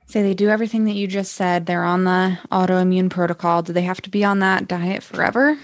say 0.06 0.22
they 0.22 0.34
do 0.34 0.48
everything 0.48 0.84
that 0.84 0.94
you 0.94 1.06
just 1.08 1.32
said, 1.32 1.66
they're 1.66 1.84
on 1.84 2.04
the 2.04 2.38
autoimmune 2.52 3.10
protocol, 3.10 3.62
do 3.62 3.72
they 3.72 3.82
have 3.82 4.00
to 4.02 4.10
be 4.10 4.24
on 4.24 4.38
that 4.40 4.68
diet 4.68 5.02
forever? 5.02 5.58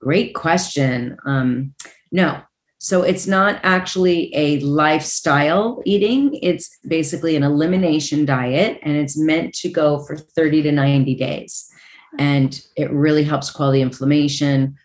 Great 0.00 0.34
question. 0.34 1.16
Um, 1.24 1.74
no. 2.10 2.42
So 2.82 3.02
it's 3.02 3.28
not 3.28 3.60
actually 3.62 4.34
a 4.34 4.58
lifestyle 4.58 5.80
eating. 5.86 6.36
It's 6.42 6.78
basically 6.84 7.36
an 7.36 7.44
elimination 7.44 8.24
diet, 8.24 8.80
and 8.82 8.96
it's 8.96 9.16
meant 9.16 9.54
to 9.58 9.68
go 9.68 10.04
for 10.04 10.16
30 10.16 10.62
to 10.62 10.72
90 10.72 11.14
days. 11.14 11.70
And 12.18 12.60
it 12.76 12.90
really 12.90 13.22
helps 13.22 13.50
quell 13.50 13.70
the 13.70 13.82
inflammation. 13.82 14.76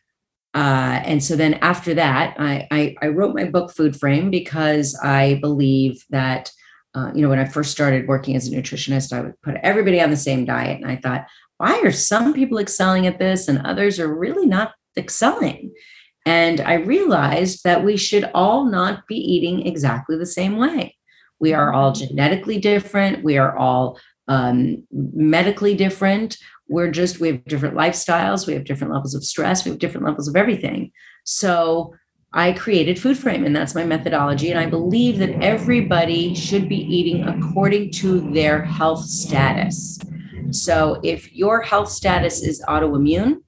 Uh, 0.54 1.02
and 1.06 1.24
so 1.24 1.36
then 1.36 1.56
after 1.56 1.96
that, 1.96 2.36
I, 2.40 2.68
I, 2.70 2.96
I 3.02 3.08
wrote 3.08 3.34
my 3.34 3.46
book, 3.46 3.74
Food 3.74 4.00
Frame, 4.00 4.30
because 4.30 4.96
I 5.02 5.40
believe 5.42 6.06
that, 6.12 6.52
uh, 6.94 7.12
you 7.16 7.24
know, 7.24 7.30
when 7.30 7.40
I 7.40 7.46
first 7.46 7.72
started 7.72 8.08
working 8.08 8.36
as 8.36 8.48
a 8.48 8.52
nutritionist, 8.52 9.12
I 9.12 9.22
would 9.22 9.42
put 9.42 9.56
everybody 9.64 10.00
on 10.00 10.12
the 10.12 10.18
same 10.18 10.46
diet. 10.46 10.80
And 10.80 10.92
I 10.92 10.98
thought, 10.98 11.26
why 11.58 11.82
are 11.82 11.92
some 11.92 12.36
people 12.36 12.60
excelling 12.60 13.08
at 13.08 13.18
this 13.18 13.48
and 13.48 13.66
others 13.66 14.00
are 14.00 14.16
really 14.16 14.46
not 14.46 14.74
excelling? 14.96 15.74
And 16.28 16.60
I 16.60 16.74
realized 16.74 17.64
that 17.64 17.86
we 17.86 17.96
should 17.96 18.30
all 18.34 18.66
not 18.66 19.08
be 19.08 19.16
eating 19.16 19.66
exactly 19.66 20.18
the 20.18 20.26
same 20.26 20.58
way. 20.58 20.94
We 21.40 21.54
are 21.54 21.72
all 21.72 21.94
genetically 21.94 22.60
different. 22.60 23.24
We 23.24 23.38
are 23.38 23.58
all 23.58 23.98
um, 24.28 24.84
medically 24.92 25.74
different. 25.74 26.36
We're 26.68 26.92
just, 26.92 27.22
we 27.22 27.30
have 27.30 27.46
different 27.46 27.76
lifestyles. 27.76 28.46
We 28.46 28.52
have 28.56 28.66
different 28.66 28.92
levels 28.92 29.16
of 29.16 29.24
stress. 29.24 29.64
We 29.64 29.72
have 29.72 29.80
different 29.80 30.06
levels 30.06 30.28
of 30.28 30.36
everything. 30.36 30.92
So 31.24 31.96
I 32.34 32.52
created 32.52 33.00
Food 33.00 33.18
Frame, 33.18 33.46
and 33.46 33.56
that's 33.56 33.74
my 33.74 33.86
methodology. 33.86 34.52
And 34.52 34.60
I 34.60 34.66
believe 34.66 35.20
that 35.20 35.42
everybody 35.42 36.36
should 36.36 36.68
be 36.68 36.82
eating 36.94 37.24
according 37.24 37.92
to 38.02 38.20
their 38.34 38.66
health 38.66 39.06
status. 39.06 39.98
So 40.52 41.00
if 41.04 41.34
your 41.34 41.62
health 41.62 41.90
status 41.90 42.44
is 42.44 42.62
autoimmune, 42.68 43.44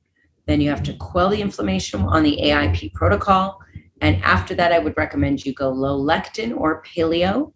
then 0.49 0.61
you 0.61 0.69
have 0.69 0.83
to 0.83 0.93
quell 0.93 1.29
the 1.29 1.41
inflammation 1.41 2.01
on 2.01 2.23
the 2.23 2.39
AIP 2.41 2.93
protocol. 2.93 3.59
And 4.01 4.21
after 4.23 4.55
that, 4.55 4.71
I 4.71 4.79
would 4.79 4.97
recommend 4.97 5.45
you 5.45 5.53
go 5.53 5.69
low 5.69 5.99
lectin 6.01 6.57
or 6.57 6.81
paleo. 6.83 7.53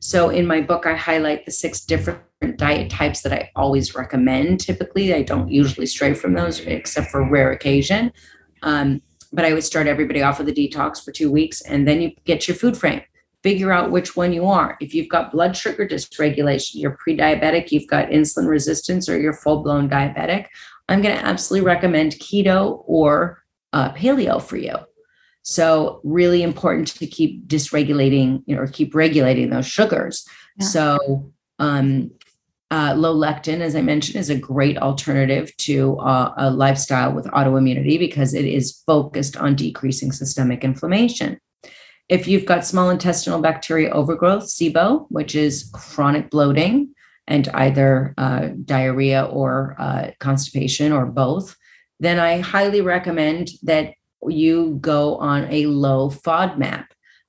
So 0.00 0.30
in 0.30 0.46
my 0.46 0.60
book, 0.60 0.86
I 0.86 0.94
highlight 0.94 1.44
the 1.44 1.52
six 1.52 1.80
different 1.80 2.20
diet 2.56 2.90
types 2.90 3.22
that 3.22 3.32
I 3.32 3.50
always 3.56 3.94
recommend. 3.94 4.60
Typically, 4.60 5.14
I 5.14 5.22
don't 5.22 5.50
usually 5.50 5.86
stray 5.86 6.14
from 6.14 6.34
those 6.34 6.60
except 6.60 7.10
for 7.10 7.28
rare 7.28 7.50
occasion. 7.52 8.12
Um, 8.62 9.02
but 9.32 9.44
I 9.44 9.52
would 9.52 9.64
start 9.64 9.86
everybody 9.86 10.22
off 10.22 10.38
with 10.38 10.48
a 10.48 10.52
detox 10.52 11.04
for 11.04 11.12
two 11.12 11.30
weeks, 11.30 11.60
and 11.62 11.86
then 11.86 12.00
you 12.00 12.12
get 12.24 12.48
your 12.48 12.56
food 12.56 12.76
frame. 12.76 13.02
Figure 13.42 13.72
out 13.72 13.90
which 13.90 14.16
one 14.16 14.32
you 14.32 14.46
are. 14.46 14.76
If 14.80 14.94
you've 14.94 15.08
got 15.08 15.32
blood 15.32 15.56
sugar 15.56 15.86
dysregulation, 15.86 16.72
you're 16.74 16.96
pre-diabetic, 16.96 17.70
you've 17.70 17.86
got 17.86 18.08
insulin 18.08 18.48
resistance, 18.48 19.08
or 19.08 19.18
you're 19.18 19.34
full-blown 19.34 19.88
diabetic, 19.88 20.46
I'm 20.88 21.02
going 21.02 21.16
to 21.16 21.24
absolutely 21.24 21.66
recommend 21.66 22.12
keto 22.14 22.82
or 22.86 23.42
uh, 23.72 23.92
paleo 23.92 24.42
for 24.42 24.56
you. 24.56 24.76
So, 25.42 26.00
really 26.04 26.42
important 26.42 26.88
to 26.88 27.06
keep 27.06 27.46
dysregulating, 27.46 28.42
you 28.46 28.54
know, 28.54 28.62
or 28.62 28.66
keep 28.66 28.94
regulating 28.94 29.50
those 29.50 29.66
sugars. 29.66 30.26
Yeah. 30.58 30.66
So, 30.66 31.32
um, 31.58 32.10
uh, 32.70 32.94
low 32.96 33.16
lectin, 33.16 33.60
as 33.60 33.74
I 33.74 33.80
mentioned, 33.80 34.16
is 34.16 34.28
a 34.28 34.36
great 34.36 34.76
alternative 34.76 35.56
to 35.58 35.98
uh, 36.00 36.34
a 36.36 36.50
lifestyle 36.50 37.12
with 37.12 37.24
autoimmunity 37.26 37.98
because 37.98 38.34
it 38.34 38.44
is 38.44 38.82
focused 38.86 39.38
on 39.38 39.56
decreasing 39.56 40.12
systemic 40.12 40.64
inflammation. 40.64 41.38
If 42.10 42.28
you've 42.28 42.44
got 42.44 42.66
small 42.66 42.90
intestinal 42.90 43.40
bacteria 43.40 43.90
overgrowth, 43.90 44.44
SIBO, 44.44 45.06
which 45.08 45.34
is 45.34 45.70
chronic 45.72 46.30
bloating 46.30 46.94
and 47.28 47.46
either 47.48 48.14
uh, 48.18 48.48
diarrhea 48.64 49.24
or 49.26 49.76
uh, 49.78 50.10
constipation 50.18 50.90
or 50.92 51.06
both, 51.06 51.54
then 52.00 52.18
I 52.18 52.40
highly 52.40 52.80
recommend 52.80 53.50
that 53.62 53.94
you 54.26 54.78
go 54.80 55.16
on 55.16 55.46
a 55.50 55.66
low 55.66 56.10
FODMAP 56.10 56.86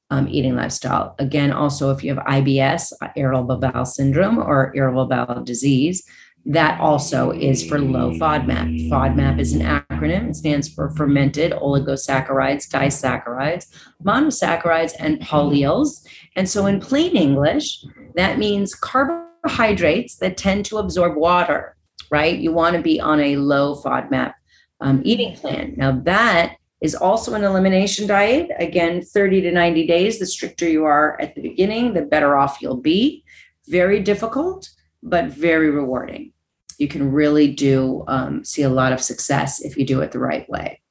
um, 0.10 0.28
eating 0.28 0.56
lifestyle. 0.56 1.16
Again, 1.20 1.52
also, 1.52 1.92
if 1.92 2.04
you 2.04 2.16
have 2.16 2.26
IBS, 2.26 2.92
irritable 3.16 3.58
bowel 3.58 3.86
syndrome, 3.86 4.40
or 4.40 4.72
irritable 4.76 5.06
bowel 5.06 5.44
disease, 5.44 6.04
that 6.46 6.80
also 6.80 7.32
is 7.32 7.68
for 7.68 7.80
low 7.80 8.12
FODMAP. 8.14 8.90
FODMAP 8.90 9.40
is 9.40 9.54
an 9.54 9.62
acronym, 9.62 10.30
it 10.30 10.36
stands 10.36 10.70
for 10.74 10.90
fermented 10.92 11.52
oligosaccharides, 11.52 12.70
disaccharides, 12.70 13.68
monosaccharides, 14.04 14.94
and 15.00 15.20
polyols. 15.20 16.06
And 16.36 16.50
so, 16.50 16.66
in 16.66 16.80
plain 16.80 17.16
English, 17.16 17.84
that 18.16 18.40
means 18.40 18.74
carbohydrates 18.74 19.29
that 19.46 20.38
tend 20.38 20.66
to 20.66 20.78
absorb 20.78 21.16
water, 21.16 21.76
right? 22.12 22.38
You 22.38 22.52
want 22.52 22.76
to 22.76 22.82
be 22.82 23.00
on 23.00 23.20
a 23.20 23.38
low 23.38 23.76
FODMAP 23.82 24.34
um, 24.82 25.02
eating 25.04 25.36
plan. 25.36 25.74
Now, 25.78 25.92
that 26.04 26.56
is 26.82 26.96
also 26.96 27.34
an 27.34 27.44
elimination 27.44 28.08
diet. 28.08 28.50
Again, 28.58 29.02
30 29.02 29.42
to 29.42 29.52
90 29.52 29.88
days. 29.88 30.20
The 30.20 30.26
stricter 30.26 30.68
you 30.68 30.86
are 30.86 31.20
at 31.22 31.36
the 31.36 31.42
beginning, 31.42 31.94
the 31.94 32.02
better 32.02 32.38
off 32.38 32.62
you'll 32.62 32.78
be. 32.78 33.24
Very 33.68 34.00
difficult, 34.00 34.70
but 35.04 35.26
very 35.26 35.70
rewarding. 35.70 36.32
You 36.78 36.88
can 36.88 37.12
really 37.12 37.54
do 37.54 38.06
um, 38.08 38.46
see 38.46 38.62
a 38.62 38.70
lot 38.70 38.94
of 38.94 39.02
success 39.02 39.62
if 39.62 39.78
you 39.78 39.86
do 39.86 40.00
it 40.02 40.12
the 40.12 40.20
right 40.20 40.50
way. 40.50 40.82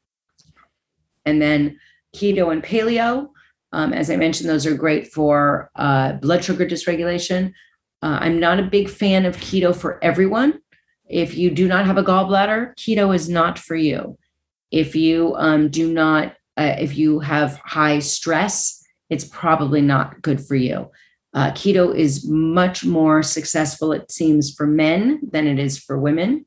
And 1.25 1.41
then 1.41 1.79
keto 2.15 2.53
and 2.53 2.63
paleo, 2.63 3.31
um, 3.73 3.93
as 3.93 4.11
I 4.11 4.17
mentioned, 4.17 4.49
those 4.49 4.67
are 4.67 4.75
great 4.75 5.13
for 5.13 5.71
uh, 5.77 6.13
blood 6.15 6.45
sugar 6.45 6.67
dysregulation. 6.67 7.53
Uh, 8.03 8.19
I'm 8.21 8.39
not 8.39 8.61
a 8.61 8.65
big 8.65 8.89
fan 8.89 9.27
of 9.27 9.37
keto 9.37 9.75
for 9.75 10.03
everyone. 10.03 10.61
If 11.09 11.37
you 11.37 11.51
do 11.51 11.67
not 11.67 11.87
have 11.87 11.99
a 11.99 12.05
gallbladder, 12.05 12.77
keto 12.77 13.15
is 13.15 13.29
not 13.29 13.59
for 13.59 13.75
you. 13.75 14.19
If 14.71 14.95
you 14.95 15.35
um, 15.37 15.69
do 15.69 15.93
not, 15.93 16.35
uh, 16.57 16.77
if 16.79 16.97
you 16.97 17.21
have 17.21 17.57
high 17.65 17.99
stress, 17.99 18.85
it's 19.11 19.25
probably 19.25 19.81
not 19.81 20.21
good 20.23 20.41
for 20.41 20.55
you. 20.55 20.91
Uh, 21.35 21.51
keto 21.53 21.95
is 21.95 22.27
much 22.29 22.85
more 22.85 23.23
successful, 23.23 23.93
it 23.93 24.11
seems, 24.11 24.55
for 24.55 24.67
men 24.67 25.21
than 25.31 25.47
it 25.47 25.59
is 25.59 25.79
for 25.79 25.99
women. 25.99 26.45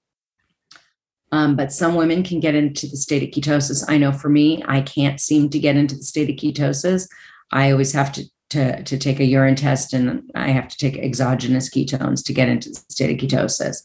Um, 1.32 1.56
but 1.56 1.72
some 1.72 1.96
women 1.96 2.24
can 2.24 2.40
get 2.40 2.56
into 2.56 2.88
the 2.88 2.98
state 2.98 3.24
of 3.24 3.30
ketosis. 3.30 3.86
I 3.88 3.98
know 3.98 4.12
for 4.12 4.30
me, 4.30 4.62
I 4.68 4.82
can't 4.82 5.20
seem 5.20 5.50
to 5.52 5.60
get 5.60 5.78
into 5.78 5.96
the 5.96 6.04
state 6.04 6.30
of 6.30 6.36
ketosis. 6.36 7.08
I 7.52 7.72
always 7.72 7.94
have 7.94 8.12
to 8.14 8.26
to, 8.52 8.84
to 8.84 8.98
take 8.98 9.20
a 9.20 9.26
urine 9.26 9.56
test 9.56 9.94
and 9.94 10.30
I 10.36 10.50
have 10.50 10.68
to 10.68 10.78
take 10.78 10.98
exogenous 10.98 11.70
ketones 11.70 12.24
to 12.26 12.34
get 12.34 12.50
into 12.50 12.70
the 12.70 12.76
state 12.90 13.12
of 13.12 13.18
ketosis. 13.18 13.78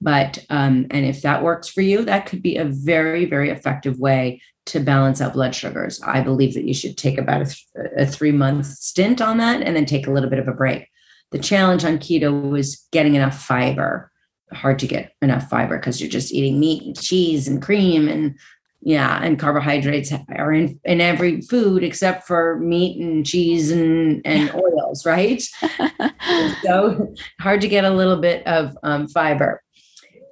But 0.00 0.44
um, 0.50 0.86
and 0.90 1.06
if 1.06 1.22
that 1.22 1.42
works 1.42 1.68
for 1.68 1.80
you, 1.80 2.04
that 2.04 2.26
could 2.26 2.42
be 2.42 2.56
a 2.56 2.64
very 2.64 3.24
very 3.24 3.50
effective 3.50 3.98
way 3.98 4.42
to 4.66 4.80
balance 4.80 5.20
out 5.20 5.32
blood 5.32 5.54
sugars. 5.54 6.00
I 6.02 6.20
believe 6.20 6.54
that 6.54 6.64
you 6.64 6.74
should 6.74 6.98
take 6.98 7.16
about 7.16 7.42
a, 7.42 7.44
th- 7.46 7.66
a 7.96 8.06
three 8.06 8.32
month 8.32 8.66
stint 8.66 9.20
on 9.20 9.38
that 9.38 9.62
and 9.62 9.74
then 9.74 9.86
take 9.86 10.06
a 10.06 10.10
little 10.10 10.30
bit 10.30 10.38
of 10.38 10.46
a 10.46 10.52
break. 10.52 10.88
The 11.30 11.38
challenge 11.38 11.84
on 11.84 11.98
keto 11.98 12.58
is 12.58 12.86
getting 12.92 13.14
enough 13.14 13.40
fiber. 13.40 14.10
Hard 14.52 14.78
to 14.80 14.86
get 14.86 15.12
enough 15.20 15.48
fiber 15.48 15.78
because 15.78 16.00
you're 16.00 16.10
just 16.10 16.32
eating 16.32 16.60
meat 16.60 16.82
and 16.82 17.00
cheese 17.00 17.48
and 17.48 17.62
cream 17.62 18.08
and 18.08 18.38
yeah, 18.80 19.20
and 19.22 19.38
carbohydrates 19.38 20.12
are 20.36 20.52
in, 20.52 20.78
in 20.84 21.00
every 21.00 21.40
food 21.40 21.82
except 21.82 22.26
for 22.26 22.58
meat 22.60 23.00
and 23.00 23.26
cheese 23.26 23.70
and, 23.70 24.22
and 24.24 24.52
oils, 24.54 25.04
right? 25.04 25.42
so 26.62 27.14
hard 27.40 27.60
to 27.60 27.68
get 27.68 27.84
a 27.84 27.90
little 27.90 28.16
bit 28.16 28.46
of 28.46 28.76
um, 28.84 29.08
fiber. 29.08 29.62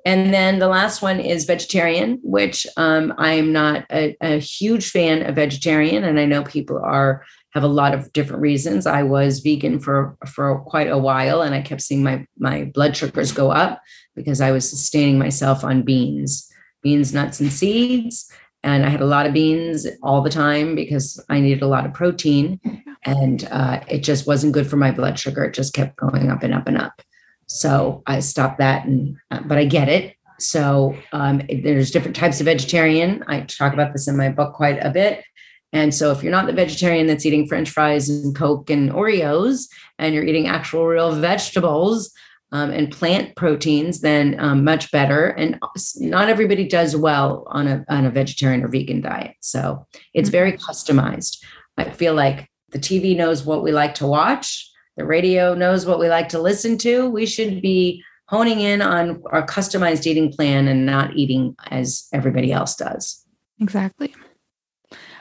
And 0.04 0.32
then 0.32 0.60
the 0.60 0.68
last 0.68 1.02
one 1.02 1.18
is 1.18 1.46
vegetarian, 1.46 2.20
which 2.22 2.64
um, 2.76 3.12
I'm 3.18 3.52
not 3.52 3.84
a, 3.90 4.16
a, 4.20 4.38
huge 4.38 4.90
fan 4.90 5.26
of 5.26 5.34
vegetarian, 5.34 6.04
and 6.04 6.20
I 6.20 6.26
know 6.26 6.44
people 6.44 6.78
are 6.78 7.24
have 7.54 7.64
a 7.64 7.68
lot 7.68 7.92
of 7.92 8.12
different 8.12 8.40
reasons. 8.40 8.86
I 8.86 9.02
was 9.02 9.40
vegan 9.40 9.80
for 9.80 10.16
for 10.24 10.60
quite 10.60 10.88
a 10.88 10.98
while, 10.98 11.42
and 11.42 11.56
I 11.56 11.60
kept 11.60 11.82
seeing 11.82 12.04
my 12.04 12.24
my 12.38 12.66
blood 12.66 12.96
sugars 12.96 13.32
go 13.32 13.50
up 13.50 13.82
because 14.14 14.40
I 14.40 14.52
was 14.52 14.70
sustaining 14.70 15.18
myself 15.18 15.64
on 15.64 15.82
beans, 15.82 16.48
beans, 16.82 17.12
nuts, 17.12 17.40
and 17.40 17.52
seeds. 17.52 18.30
And 18.62 18.84
I 18.84 18.88
had 18.88 19.00
a 19.00 19.06
lot 19.06 19.26
of 19.26 19.32
beans 19.32 19.86
all 20.02 20.22
the 20.22 20.30
time 20.30 20.74
because 20.74 21.24
I 21.28 21.40
needed 21.40 21.62
a 21.62 21.68
lot 21.68 21.86
of 21.86 21.94
protein, 21.94 22.60
and 23.04 23.46
uh, 23.50 23.80
it 23.88 24.00
just 24.00 24.26
wasn't 24.26 24.54
good 24.54 24.66
for 24.66 24.76
my 24.76 24.90
blood 24.90 25.18
sugar. 25.18 25.44
It 25.44 25.54
just 25.54 25.74
kept 25.74 25.96
going 25.96 26.30
up 26.30 26.42
and 26.42 26.52
up 26.52 26.66
and 26.66 26.76
up. 26.76 27.00
So 27.46 28.02
I 28.06 28.20
stopped 28.20 28.58
that, 28.58 28.86
and 28.86 29.16
uh, 29.30 29.40
but 29.44 29.58
I 29.58 29.66
get 29.66 29.88
it. 29.88 30.16
So 30.38 30.96
um, 31.12 31.42
there's 31.48 31.90
different 31.90 32.16
types 32.16 32.40
of 32.40 32.46
vegetarian. 32.46 33.24
I 33.28 33.40
talk 33.42 33.72
about 33.72 33.92
this 33.92 34.08
in 34.08 34.16
my 34.16 34.30
book 34.30 34.54
quite 34.54 34.78
a 34.84 34.90
bit. 34.90 35.24
And 35.72 35.94
so 35.94 36.10
if 36.10 36.22
you're 36.22 36.32
not 36.32 36.46
the 36.46 36.52
vegetarian 36.52 37.06
that's 37.06 37.26
eating 37.26 37.46
French 37.46 37.70
fries 37.70 38.08
and 38.08 38.34
Coke 38.34 38.70
and 38.70 38.90
Oreos, 38.90 39.68
and 39.98 40.14
you're 40.14 40.24
eating 40.24 40.46
actual 40.46 40.86
real 40.86 41.12
vegetables 41.12 42.12
um, 42.52 42.70
and 42.70 42.92
plant 42.92 43.34
proteins, 43.36 44.00
then 44.00 44.36
um, 44.38 44.64
much 44.64 44.90
better. 44.92 45.28
And 45.28 45.58
not 45.96 46.28
everybody 46.28 46.66
does 46.66 46.96
well 46.96 47.44
on 47.48 47.66
a 47.66 47.84
on 47.88 48.06
a 48.06 48.10
vegetarian 48.10 48.62
or 48.62 48.68
vegan 48.68 49.00
diet. 49.00 49.34
So 49.40 49.86
it's 50.14 50.28
very 50.28 50.52
customized. 50.52 51.38
I 51.76 51.90
feel 51.90 52.14
like 52.14 52.48
the 52.70 52.78
TV 52.78 53.16
knows 53.16 53.44
what 53.44 53.62
we 53.62 53.72
like 53.72 53.94
to 53.96 54.06
watch 54.06 54.70
the 54.96 55.04
radio 55.04 55.54
knows 55.54 55.86
what 55.86 55.98
we 55.98 56.08
like 56.08 56.30
to 56.30 56.40
listen 56.40 56.78
to. 56.78 57.08
We 57.08 57.26
should 57.26 57.60
be 57.60 58.02
honing 58.28 58.60
in 58.60 58.82
on 58.82 59.22
our 59.30 59.46
customized 59.46 60.06
eating 60.06 60.32
plan 60.32 60.68
and 60.68 60.86
not 60.86 61.14
eating 61.14 61.54
as 61.70 62.08
everybody 62.12 62.50
else 62.50 62.74
does. 62.74 63.22
Exactly. 63.60 64.14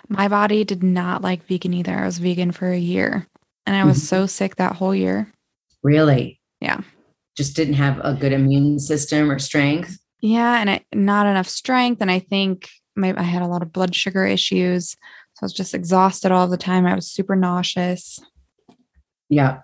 My 0.08 0.28
body 0.28 0.64
did 0.64 0.82
not 0.82 1.22
like 1.22 1.46
vegan 1.46 1.74
either. 1.74 1.94
I 1.94 2.06
was 2.06 2.20
vegan 2.20 2.52
for 2.52 2.70
a 2.70 2.78
year 2.78 3.28
and 3.66 3.76
I 3.76 3.84
was 3.84 3.98
mm-hmm. 3.98 4.06
so 4.06 4.26
sick 4.28 4.56
that 4.56 4.76
whole 4.76 4.96
year. 4.96 5.32
Really? 5.84 6.40
Yeah. 6.62 6.82
Just 7.36 7.56
didn't 7.56 7.76
have 7.76 8.00
a 8.04 8.14
good 8.14 8.32
immune 8.32 8.80
system 8.80 9.30
or 9.30 9.40
strength. 9.40 10.00
Yeah, 10.22 10.60
and 10.60 10.70
I, 10.70 10.86
not 10.94 11.28
enough 11.28 11.48
strength 11.48 12.02
and 12.02 12.10
I 12.10 12.20
think 12.20 12.70
my, 12.96 13.14
I 13.18 13.24
had 13.24 13.42
a 13.42 13.48
lot 13.48 13.62
of 13.62 13.74
blood 13.74 13.94
sugar 13.94 14.26
issues. 14.26 14.92
So 14.92 15.44
I 15.44 15.46
was 15.46 15.54
just 15.54 15.74
exhausted 15.74 16.32
all 16.32 16.48
the 16.48 16.58
time. 16.58 16.86
I 16.86 16.96
was 16.96 17.12
super 17.12 17.36
nauseous. 17.36 18.20
Yeah. 19.30 19.60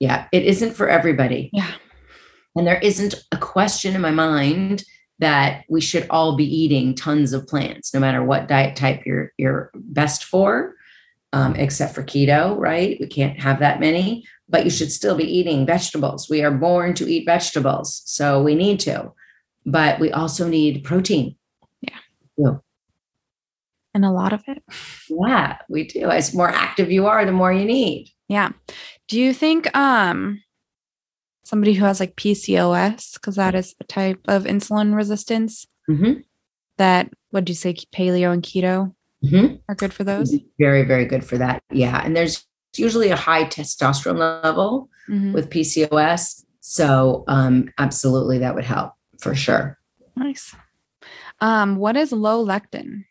Yeah. 0.00 0.26
It 0.32 0.44
isn't 0.44 0.74
for 0.74 0.88
everybody. 0.88 1.50
Yeah. 1.52 1.70
And 2.56 2.66
there 2.66 2.78
isn't 2.78 3.14
a 3.32 3.36
question 3.36 3.94
in 3.94 4.00
my 4.00 4.10
mind 4.10 4.84
that 5.18 5.64
we 5.68 5.80
should 5.80 6.06
all 6.08 6.36
be 6.36 6.44
eating 6.44 6.94
tons 6.94 7.32
of 7.32 7.46
plants, 7.46 7.92
no 7.92 8.00
matter 8.00 8.24
what 8.24 8.48
diet 8.48 8.76
type 8.76 9.02
you're 9.06 9.32
you're 9.38 9.70
best 9.74 10.24
for, 10.24 10.74
um, 11.32 11.54
except 11.56 11.94
for 11.94 12.02
keto, 12.02 12.56
right? 12.56 12.96
We 13.00 13.06
can't 13.06 13.38
have 13.40 13.60
that 13.60 13.80
many, 13.80 14.24
but 14.48 14.64
you 14.64 14.70
should 14.70 14.92
still 14.92 15.16
be 15.16 15.24
eating 15.24 15.66
vegetables. 15.66 16.28
We 16.28 16.42
are 16.42 16.50
born 16.50 16.94
to 16.94 17.10
eat 17.10 17.26
vegetables, 17.26 18.02
so 18.04 18.42
we 18.42 18.54
need 18.54 18.80
to, 18.80 19.12
but 19.64 20.00
we 20.00 20.10
also 20.12 20.48
need 20.48 20.84
protein. 20.84 21.36
Yeah. 21.80 21.98
yeah. 22.36 22.56
And 23.94 24.04
a 24.04 24.10
lot 24.10 24.32
of 24.32 24.42
it. 24.46 24.62
Yeah, 25.08 25.58
we 25.68 25.84
do. 25.84 26.10
As 26.10 26.34
more 26.34 26.50
active 26.50 26.90
you 26.90 27.06
are, 27.06 27.24
the 27.24 27.32
more 27.32 27.52
you 27.52 27.64
need. 27.64 28.10
Yeah. 28.28 28.50
Do 29.08 29.20
you 29.20 29.32
think 29.32 29.74
um 29.76 30.42
somebody 31.44 31.74
who 31.74 31.84
has 31.84 32.00
like 32.00 32.16
PCOS, 32.16 33.14
because 33.14 33.36
that 33.36 33.54
is 33.54 33.74
a 33.80 33.84
type 33.84 34.20
of 34.26 34.44
insulin 34.44 34.94
resistance, 34.96 35.66
mm-hmm. 35.88 36.20
that 36.78 37.10
what 37.30 37.44
do 37.44 37.50
you 37.52 37.56
say, 37.56 37.74
paleo 37.74 38.32
and 38.32 38.42
keto 38.42 38.94
mm-hmm. 39.24 39.56
are 39.68 39.74
good 39.74 39.92
for 39.92 40.04
those? 40.04 40.34
Very, 40.58 40.82
very 40.82 41.04
good 41.04 41.24
for 41.24 41.38
that. 41.38 41.62
Yeah. 41.70 42.00
And 42.04 42.16
there's 42.16 42.46
usually 42.78 43.10
a 43.10 43.16
high 43.16 43.44
testosterone 43.44 44.42
level 44.42 44.88
mm-hmm. 45.08 45.32
with 45.32 45.50
PCOS. 45.50 46.44
So 46.60 47.24
um 47.28 47.70
absolutely 47.78 48.38
that 48.38 48.54
would 48.54 48.64
help 48.64 48.92
for 49.18 49.34
sure. 49.34 49.78
Nice. 50.16 50.54
Um, 51.40 51.76
what 51.76 51.96
is 51.96 52.12
low 52.12 52.44
lectin? 52.44 53.04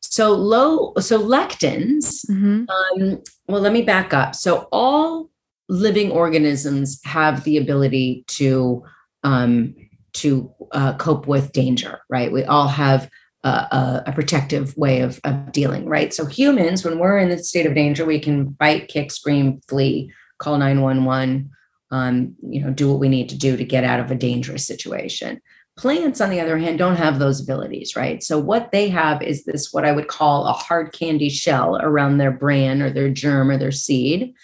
So 0.00 0.32
low, 0.32 0.92
so 0.98 1.18
lectins. 1.18 2.26
Mm-hmm. 2.28 2.64
Um, 2.68 3.22
well, 3.48 3.60
let 3.60 3.72
me 3.72 3.82
back 3.82 4.12
up. 4.12 4.34
So 4.34 4.68
all 4.72 5.30
living 5.68 6.10
organisms 6.10 7.00
have 7.04 7.44
the 7.44 7.56
ability 7.56 8.24
to 8.28 8.82
um, 9.24 9.74
to 10.14 10.52
uh, 10.72 10.94
cope 10.98 11.26
with 11.26 11.52
danger, 11.52 12.00
right? 12.10 12.30
We 12.30 12.44
all 12.44 12.68
have 12.68 13.08
a, 13.44 14.02
a, 14.06 14.12
protective 14.12 14.76
way 14.76 15.00
of, 15.00 15.20
of 15.24 15.50
dealing, 15.52 15.86
right? 15.86 16.14
So 16.14 16.26
humans, 16.26 16.84
when 16.84 16.98
we're 16.98 17.18
in 17.18 17.28
the 17.28 17.42
state 17.42 17.66
of 17.66 17.74
danger, 17.74 18.04
we 18.04 18.20
can 18.20 18.50
bite, 18.50 18.88
kick, 18.88 19.10
scream, 19.10 19.60
flee, 19.68 20.12
call 20.38 20.58
nine 20.58 20.80
one 20.80 21.04
one. 21.04 21.50
Um, 21.90 22.36
you 22.48 22.62
know, 22.62 22.70
do 22.70 22.90
what 22.90 23.00
we 23.00 23.08
need 23.08 23.28
to 23.30 23.36
do 23.36 23.56
to 23.56 23.64
get 23.64 23.84
out 23.84 24.00
of 24.00 24.10
a 24.10 24.14
dangerous 24.14 24.66
situation. 24.66 25.40
Plants, 25.76 26.20
on 26.20 26.30
the 26.30 26.40
other 26.40 26.56
hand, 26.56 26.78
don't 26.78 26.96
have 26.96 27.18
those 27.18 27.40
abilities, 27.40 27.96
right? 27.96 28.22
So, 28.22 28.38
what 28.38 28.72
they 28.72 28.88
have 28.88 29.22
is 29.22 29.44
this, 29.44 29.72
what 29.72 29.84
I 29.84 29.92
would 29.92 30.08
call 30.08 30.46
a 30.46 30.52
hard 30.52 30.92
candy 30.92 31.28
shell 31.28 31.76
around 31.76 32.18
their 32.18 32.30
bran 32.30 32.80
or 32.80 32.90
their 32.90 33.10
germ 33.10 33.50
or 33.50 33.58
their 33.58 33.72
seed. 33.72 34.34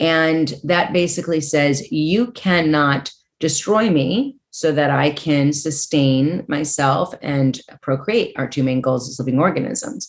And 0.00 0.54
that 0.64 0.92
basically 0.92 1.40
says, 1.40 1.90
you 1.90 2.32
cannot 2.32 3.10
destroy 3.40 3.90
me 3.90 4.36
so 4.54 4.70
that 4.70 4.88
I 4.88 5.10
can 5.10 5.52
sustain 5.52 6.44
myself 6.46 7.12
and 7.22 7.60
procreate. 7.82 8.34
Our 8.36 8.46
two 8.46 8.62
main 8.62 8.80
goals 8.80 9.08
as 9.08 9.18
living 9.18 9.40
organisms. 9.40 10.08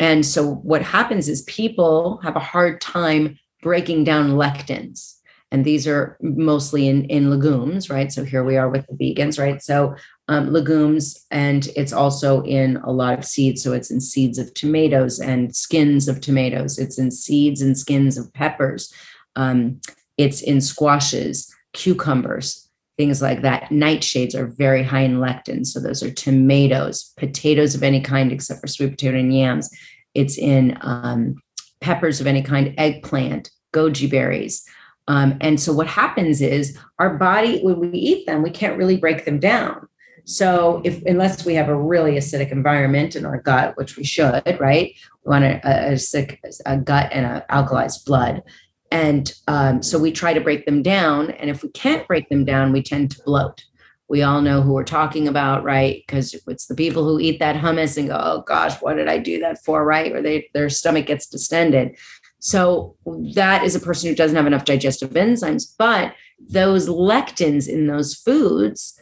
And 0.00 0.26
so, 0.26 0.54
what 0.54 0.82
happens 0.82 1.28
is 1.28 1.42
people 1.42 2.18
have 2.24 2.34
a 2.34 2.40
hard 2.40 2.80
time 2.80 3.38
breaking 3.62 4.02
down 4.02 4.32
lectins. 4.32 5.14
And 5.52 5.64
these 5.64 5.86
are 5.86 6.18
mostly 6.20 6.88
in 6.88 7.04
in 7.04 7.30
legumes 7.30 7.88
right? 7.88 8.10
So 8.10 8.24
here 8.24 8.42
we 8.42 8.56
are 8.56 8.68
with 8.68 8.84
the 8.88 8.94
vegans 8.94 9.38
right? 9.38 9.62
So 9.62 9.94
um, 10.26 10.52
legumes 10.52 11.24
and 11.30 11.68
it's 11.76 11.92
also 11.92 12.42
in 12.42 12.78
a 12.78 12.90
lot 12.90 13.16
of 13.16 13.24
seeds. 13.24 13.62
So 13.62 13.72
it's 13.72 13.92
in 13.92 14.00
seeds 14.00 14.38
of 14.38 14.52
tomatoes 14.54 15.20
and 15.20 15.54
skins 15.54 16.08
of 16.08 16.20
tomatoes. 16.20 16.78
It's 16.78 16.98
in 16.98 17.12
seeds 17.12 17.62
and 17.62 17.78
skins 17.78 18.18
of 18.18 18.32
peppers. 18.34 18.92
Um, 19.36 19.80
it's 20.16 20.42
in 20.42 20.60
squashes 20.60 21.54
cucumbers 21.72 22.67
things 22.98 23.22
like 23.22 23.40
that 23.40 23.70
nightshades 23.70 24.34
are 24.34 24.46
very 24.46 24.82
high 24.82 25.00
in 25.00 25.18
lectins. 25.18 25.68
so 25.68 25.80
those 25.80 26.02
are 26.02 26.10
tomatoes 26.10 27.14
potatoes 27.16 27.74
of 27.74 27.82
any 27.82 28.00
kind 28.00 28.32
except 28.32 28.60
for 28.60 28.66
sweet 28.66 28.90
potato 28.90 29.16
and 29.16 29.34
yams 29.34 29.70
it's 30.14 30.36
in 30.36 30.76
um, 30.82 31.36
peppers 31.80 32.20
of 32.20 32.26
any 32.26 32.42
kind 32.42 32.74
eggplant 32.76 33.50
goji 33.72 34.10
berries 34.10 34.66
um, 35.08 35.38
and 35.40 35.58
so 35.58 35.72
what 35.72 35.86
happens 35.86 36.42
is 36.42 36.78
our 36.98 37.16
body, 37.16 37.60
when 37.62 37.80
we 37.80 37.98
eat 37.98 38.26
them, 38.26 38.42
we 38.42 38.50
can't 38.50 38.76
really 38.76 38.98
break 38.98 39.24
them 39.24 39.40
down. 39.40 39.88
So 40.24 40.82
if 40.84 41.02
unless 41.06 41.46
we 41.46 41.54
have 41.54 41.70
a 41.70 41.74
really 41.74 42.12
acidic 42.12 42.52
environment 42.52 43.16
in 43.16 43.24
our 43.24 43.40
gut, 43.40 43.78
which 43.78 43.96
we 43.96 44.04
should, 44.04 44.42
right? 44.60 44.94
We 45.24 45.30
want 45.30 45.44
a, 45.44 45.56
a 45.64 45.92
acidic 45.94 46.38
a 46.66 46.76
gut 46.76 47.08
and 47.12 47.24
an 47.24 47.42
alkalized 47.50 48.04
blood. 48.04 48.42
And 48.90 49.32
um, 49.46 49.82
so 49.82 49.98
we 49.98 50.12
try 50.12 50.32
to 50.32 50.40
break 50.40 50.64
them 50.66 50.82
down. 50.82 51.30
And 51.32 51.50
if 51.50 51.62
we 51.62 51.68
can't 51.70 52.06
break 52.06 52.28
them 52.28 52.44
down, 52.44 52.72
we 52.72 52.82
tend 52.82 53.10
to 53.12 53.22
bloat. 53.24 53.64
We 54.08 54.22
all 54.22 54.40
know 54.40 54.62
who 54.62 54.72
we're 54.72 54.84
talking 54.84 55.28
about, 55.28 55.62
right? 55.62 56.02
Because 56.06 56.34
it's 56.46 56.66
the 56.66 56.74
people 56.74 57.04
who 57.04 57.20
eat 57.20 57.38
that 57.40 57.56
hummus 57.56 57.98
and 57.98 58.08
go, 58.08 58.18
oh 58.18 58.40
gosh, 58.46 58.80
what 58.80 58.94
did 58.94 59.08
I 59.08 59.18
do 59.18 59.38
that 59.40 59.62
for, 59.62 59.84
right? 59.84 60.12
Or 60.12 60.22
they, 60.22 60.48
their 60.54 60.70
stomach 60.70 61.06
gets 61.06 61.26
distended. 61.26 61.96
So 62.38 62.96
that 63.34 63.64
is 63.64 63.74
a 63.74 63.80
person 63.80 64.08
who 64.08 64.16
doesn't 64.16 64.36
have 64.36 64.46
enough 64.46 64.64
digestive 64.64 65.10
enzymes. 65.10 65.74
But 65.76 66.14
those 66.40 66.88
lectins 66.88 67.68
in 67.68 67.86
those 67.86 68.14
foods, 68.14 68.98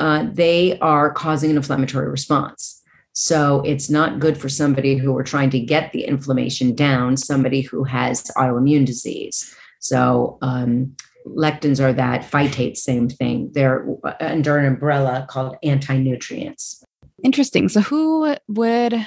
uh, 0.00 0.26
they 0.32 0.78
are 0.80 1.12
causing 1.12 1.50
an 1.50 1.56
inflammatory 1.56 2.08
response. 2.08 2.77
So 3.20 3.62
it's 3.62 3.90
not 3.90 4.20
good 4.20 4.38
for 4.38 4.48
somebody 4.48 4.96
who 4.96 5.16
are 5.18 5.24
trying 5.24 5.50
to 5.50 5.58
get 5.58 5.90
the 5.90 6.04
inflammation 6.04 6.72
down, 6.72 7.16
somebody 7.16 7.62
who 7.62 7.82
has 7.82 8.22
autoimmune 8.36 8.86
disease. 8.86 9.52
So 9.80 10.38
um, 10.40 10.94
lectins 11.26 11.80
are 11.80 11.92
that 11.92 12.22
phytate, 12.22 12.76
same 12.76 13.08
thing. 13.08 13.50
They're 13.52 13.88
under 14.20 14.56
an 14.58 14.66
umbrella 14.66 15.26
called 15.28 15.56
anti-nutrients. 15.64 16.84
Interesting. 17.24 17.68
So 17.68 17.80
who 17.80 18.36
would 18.46 19.06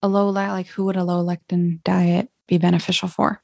a 0.00 0.08
low 0.08 0.30
like 0.30 0.68
who 0.68 0.86
would 0.86 0.96
a 0.96 1.04
low 1.04 1.22
lectin 1.22 1.84
diet 1.84 2.30
be 2.48 2.56
beneficial 2.56 3.08
for? 3.08 3.42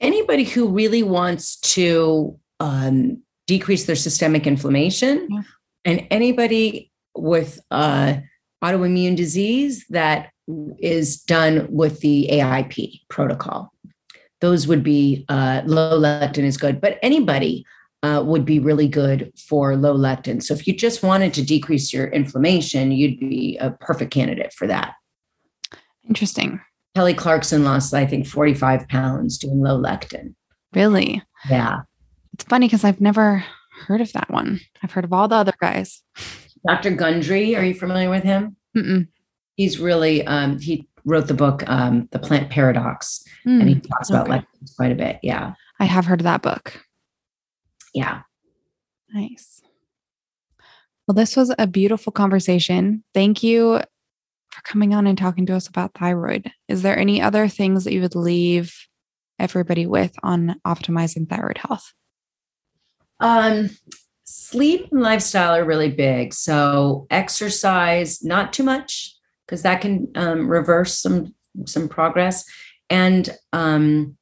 Anybody 0.00 0.44
who 0.44 0.68
really 0.68 1.02
wants 1.02 1.56
to 1.60 2.38
um, 2.60 3.22
decrease 3.46 3.86
their 3.86 3.96
systemic 3.96 4.46
inflammation, 4.46 5.28
yeah. 5.30 5.42
and 5.86 6.06
anybody 6.10 6.92
with 7.16 7.58
uh, 7.70 8.16
autoimmune 8.64 9.16
disease 9.16 9.84
that 9.90 10.30
is 10.78 11.22
done 11.22 11.66
with 11.70 12.00
the 12.00 12.28
AIP 12.32 13.00
protocol. 13.08 13.72
Those 14.40 14.66
would 14.66 14.82
be 14.82 15.24
uh, 15.28 15.62
low 15.64 15.98
lectin 15.98 16.44
is 16.44 16.56
good, 16.56 16.80
but 16.80 16.98
anybody 17.02 17.64
uh, 18.02 18.22
would 18.24 18.44
be 18.44 18.58
really 18.58 18.88
good 18.88 19.32
for 19.38 19.76
low 19.76 19.96
lectin. 19.96 20.42
So 20.42 20.54
if 20.54 20.66
you 20.66 20.76
just 20.76 21.02
wanted 21.02 21.32
to 21.34 21.42
decrease 21.42 21.92
your 21.92 22.06
inflammation, 22.08 22.92
you'd 22.92 23.18
be 23.18 23.56
a 23.58 23.70
perfect 23.70 24.12
candidate 24.12 24.52
for 24.52 24.66
that. 24.66 24.94
Interesting. 26.06 26.60
Kelly 26.94 27.14
Clarkson 27.14 27.64
lost, 27.64 27.94
I 27.94 28.06
think, 28.06 28.26
45 28.26 28.88
pounds 28.88 29.38
doing 29.38 29.60
low 29.60 29.80
lectin. 29.80 30.34
Really? 30.74 31.22
Yeah. 31.48 31.80
It's 32.34 32.44
funny 32.44 32.66
because 32.66 32.84
I've 32.84 33.00
never 33.00 33.44
heard 33.86 34.00
of 34.00 34.12
that 34.12 34.30
one. 34.30 34.60
I've 34.82 34.92
heard 34.92 35.04
of 35.04 35.12
all 35.12 35.28
the 35.28 35.36
other 35.36 35.54
guys. 35.60 36.02
Dr. 36.66 36.90
Gundry, 36.92 37.56
are 37.56 37.64
you 37.64 37.74
familiar 37.74 38.10
with 38.10 38.24
him? 38.24 38.56
Mm-mm. 38.76 39.08
He's 39.56 39.78
really, 39.78 40.26
um, 40.26 40.58
he 40.58 40.88
wrote 41.04 41.28
the 41.28 41.34
book, 41.34 41.62
um, 41.68 42.08
The 42.10 42.18
Plant 42.18 42.50
Paradox, 42.50 43.22
mm, 43.46 43.60
and 43.60 43.68
he 43.68 43.74
mm, 43.76 43.88
talks 43.88 44.10
about 44.10 44.28
okay. 44.28 44.38
lectins 44.38 44.76
quite 44.76 44.92
a 44.92 44.96
bit. 44.96 45.18
Yeah. 45.22 45.54
I 45.78 45.84
have 45.84 46.06
heard 46.06 46.20
of 46.20 46.24
that 46.24 46.42
book. 46.42 46.80
Yeah. 47.92 48.22
Nice. 49.12 49.62
Well, 51.06 51.14
this 51.14 51.36
was 51.36 51.54
a 51.58 51.66
beautiful 51.66 52.12
conversation. 52.12 53.04
Thank 53.12 53.42
you 53.42 53.80
for 54.50 54.62
coming 54.62 54.94
on 54.94 55.06
and 55.06 55.18
talking 55.18 55.46
to 55.46 55.54
us 55.54 55.68
about 55.68 55.92
thyroid. 55.94 56.50
Is 56.68 56.82
there 56.82 56.98
any 56.98 57.20
other 57.20 57.46
things 57.46 57.84
that 57.84 57.92
you 57.92 58.00
would 58.00 58.14
leave 58.14 58.74
everybody 59.38 59.86
with 59.86 60.14
on 60.22 60.60
optimizing 60.66 61.28
thyroid 61.28 61.58
health? 61.58 61.92
Um, 63.20 63.70
sleep 64.34 64.88
and 64.90 65.00
lifestyle 65.00 65.54
are 65.54 65.64
really 65.64 65.90
big. 65.90 66.34
So 66.34 67.06
exercise, 67.10 68.22
not 68.24 68.52
too 68.52 68.64
much, 68.64 69.14
because 69.46 69.62
that 69.62 69.80
can 69.80 70.08
um, 70.16 70.48
reverse 70.48 70.98
some 70.98 71.34
some 71.66 71.88
progress, 71.88 72.44
and 72.90 73.30
um, 73.52 74.16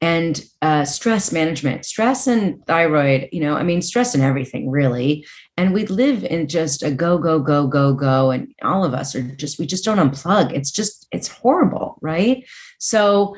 and 0.00 0.44
uh, 0.62 0.84
stress 0.84 1.32
management, 1.32 1.84
stress 1.84 2.28
and 2.28 2.64
thyroid. 2.66 3.28
You 3.32 3.40
know, 3.40 3.56
I 3.56 3.64
mean, 3.64 3.82
stress 3.82 4.14
and 4.14 4.22
everything 4.22 4.70
really. 4.70 5.26
And 5.56 5.74
we 5.74 5.86
live 5.86 6.22
in 6.22 6.46
just 6.46 6.84
a 6.84 6.92
go 6.92 7.18
go 7.18 7.40
go 7.40 7.66
go 7.66 7.94
go, 7.94 8.30
and 8.30 8.54
all 8.62 8.84
of 8.84 8.94
us 8.94 9.16
are 9.16 9.22
just 9.22 9.58
we 9.58 9.66
just 9.66 9.84
don't 9.84 9.98
unplug. 9.98 10.52
It's 10.52 10.70
just 10.70 11.08
it's 11.10 11.28
horrible, 11.28 11.98
right? 12.00 12.44
So 12.78 13.36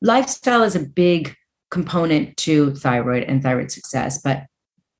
lifestyle 0.00 0.62
is 0.62 0.76
a 0.76 0.80
big 0.80 1.36
component 1.70 2.36
to 2.38 2.74
thyroid 2.74 3.24
and 3.24 3.42
thyroid 3.42 3.70
success, 3.70 4.18
but 4.22 4.44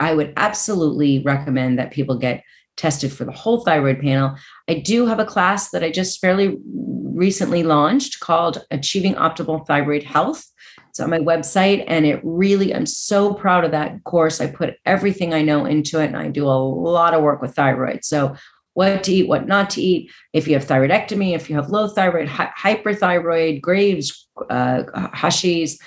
I 0.01 0.15
would 0.15 0.33
absolutely 0.37 1.21
recommend 1.21 1.79
that 1.79 1.93
people 1.93 2.17
get 2.17 2.43
tested 2.77 3.13
for 3.13 3.25
the 3.25 3.33
whole 3.33 3.61
thyroid 3.61 4.01
panel. 4.01 4.35
I 4.69 4.75
do 4.75 5.07
have 5.07 5.21
a 5.21 5.27
class 5.27 5.71
that 5.71 5.85
I 5.85 5.91
just 5.91 6.21
fairly 6.21 6.57
recently 6.65 7.63
launched 7.63 8.21
called 8.21 8.65
Achieving 8.71 9.15
Optimal 9.15 9.67
Thyroid 9.67 10.03
Health. 10.03 10.47
It's 10.89 10.99
on 10.99 11.11
my 11.11 11.19
website, 11.19 11.85
and 11.87 12.07
it 12.07 12.21
really, 12.25 12.75
I'm 12.75 12.87
so 12.87 13.35
proud 13.35 13.65
of 13.65 13.73
that 13.73 14.03
course. 14.05 14.41
I 14.41 14.47
put 14.47 14.77
everything 14.87 15.35
I 15.35 15.43
know 15.43 15.67
into 15.67 16.01
it, 16.01 16.07
and 16.07 16.17
I 16.17 16.29
do 16.29 16.47
a 16.47 16.51
lot 16.51 17.15
of 17.15 17.23
work 17.23 17.43
with 17.43 17.55
thyroid. 17.55 18.05
So, 18.05 18.35
what 18.75 19.05
to 19.05 19.13
eat, 19.13 19.29
what 19.29 19.47
not 19.47 19.69
to 19.71 19.83
eat, 19.83 20.11
if 20.33 20.49
you 20.49 20.55
have 20.55 20.67
thyroidectomy, 20.67 21.35
if 21.35 21.51
you 21.51 21.57
have 21.57 21.71
low 21.71 21.89
thyroid, 21.89 22.29
hyperthyroid, 22.29 23.61
Graves, 23.61 24.29
uh, 24.49 24.85
Hashis, 25.15 25.79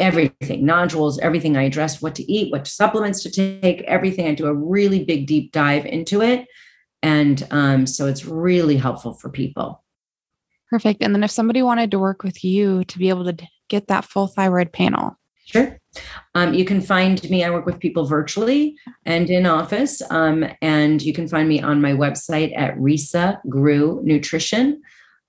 everything, 0.00 0.64
nodules, 0.64 1.18
everything. 1.20 1.56
I 1.56 1.64
address 1.64 2.02
what 2.02 2.14
to 2.16 2.32
eat, 2.32 2.50
what 2.50 2.66
supplements 2.66 3.22
to 3.22 3.30
take, 3.30 3.82
everything. 3.82 4.26
I 4.26 4.34
do 4.34 4.46
a 4.46 4.54
really 4.54 5.04
big 5.04 5.26
deep 5.26 5.52
dive 5.52 5.86
into 5.86 6.22
it. 6.22 6.46
And 7.02 7.46
um, 7.50 7.86
so 7.86 8.06
it's 8.06 8.24
really 8.24 8.76
helpful 8.76 9.14
for 9.14 9.30
people. 9.30 9.82
Perfect. 10.68 11.02
And 11.02 11.14
then 11.14 11.24
if 11.24 11.30
somebody 11.30 11.62
wanted 11.62 11.90
to 11.90 11.98
work 11.98 12.22
with 12.22 12.44
you 12.44 12.84
to 12.84 12.98
be 12.98 13.08
able 13.08 13.24
to 13.24 13.46
get 13.68 13.88
that 13.88 14.04
full 14.04 14.26
thyroid 14.26 14.72
panel. 14.72 15.16
Sure. 15.44 15.78
Um, 16.36 16.54
you 16.54 16.64
can 16.64 16.80
find 16.80 17.28
me. 17.28 17.42
I 17.42 17.50
work 17.50 17.66
with 17.66 17.80
people 17.80 18.06
virtually 18.06 18.76
and 19.04 19.28
in 19.28 19.46
office. 19.46 20.00
Um, 20.10 20.44
and 20.62 21.02
you 21.02 21.12
can 21.12 21.26
find 21.26 21.48
me 21.48 21.60
on 21.60 21.80
my 21.80 21.92
website 21.92 22.56
at 22.56 22.76
Risa 22.76 23.40
Groux 23.48 24.00
Nutrition. 24.04 24.80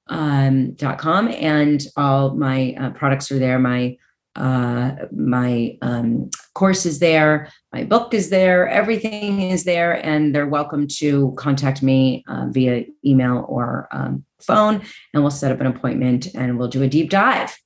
Um, 0.07 0.75
.com 0.97 1.29
and 1.29 1.85
all 1.95 2.35
my 2.35 2.75
uh, 2.79 2.89
products 2.89 3.31
are 3.31 3.39
there. 3.39 3.57
My 3.57 3.97
uh, 4.35 4.91
my 5.11 5.77
um, 5.81 6.29
course 6.53 6.85
is 6.85 6.99
there, 6.99 7.49
my 7.73 7.83
book 7.83 8.13
is 8.13 8.29
there, 8.29 8.67
everything 8.67 9.41
is 9.41 9.63
there, 9.63 10.05
and 10.05 10.33
they're 10.33 10.47
welcome 10.47 10.87
to 10.87 11.33
contact 11.37 11.83
me 11.83 12.23
uh, 12.27 12.47
via 12.49 12.85
email 13.05 13.45
or 13.47 13.87
um, 13.91 14.23
phone, 14.41 14.81
and 15.13 15.23
we'll 15.23 15.31
set 15.31 15.51
up 15.51 15.59
an 15.59 15.67
appointment 15.67 16.27
and 16.33 16.57
we'll 16.57 16.67
do 16.67 16.83
a 16.83 16.87
deep 16.87 17.09
dive. 17.09 17.57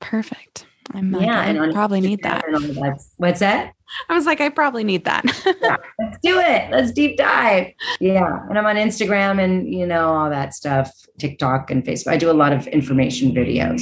Perfect. 0.00 0.66
I'm 0.92 1.12
like, 1.12 1.26
yeah, 1.26 1.40
I 1.40 1.46
and 1.46 1.72
probably 1.72 2.00
need 2.00 2.22
that. 2.22 2.44
that. 2.50 3.04
What's 3.16 3.40
that? 3.40 3.72
I 4.08 4.14
was 4.14 4.26
like, 4.26 4.40
I 4.40 4.48
probably 4.48 4.84
need 4.84 5.04
that. 5.04 5.24
yeah, 5.62 5.76
let's 5.98 6.18
do 6.22 6.38
it. 6.38 6.70
Let's 6.70 6.92
deep 6.92 7.16
dive. 7.16 7.72
Yeah. 8.00 8.40
And 8.48 8.58
I'm 8.58 8.66
on 8.66 8.76
Instagram 8.76 9.42
and, 9.42 9.72
you 9.72 9.86
know, 9.86 10.12
all 10.14 10.30
that 10.30 10.52
stuff, 10.52 10.92
TikTok 11.18 11.70
and 11.70 11.84
Facebook. 11.84 12.08
I 12.08 12.16
do 12.16 12.30
a 12.30 12.32
lot 12.32 12.52
of 12.52 12.66
information 12.66 13.32
videos. 13.32 13.80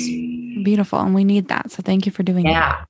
Beautiful. 0.63 1.01
And 1.01 1.15
we 1.15 1.25
need 1.25 1.49
that. 1.49 1.71
So 1.71 1.83
thank 1.83 2.07
you 2.07 2.13
for 2.13 2.23
doing 2.23 2.45
that. 2.45 2.51
yeah. 2.51 2.85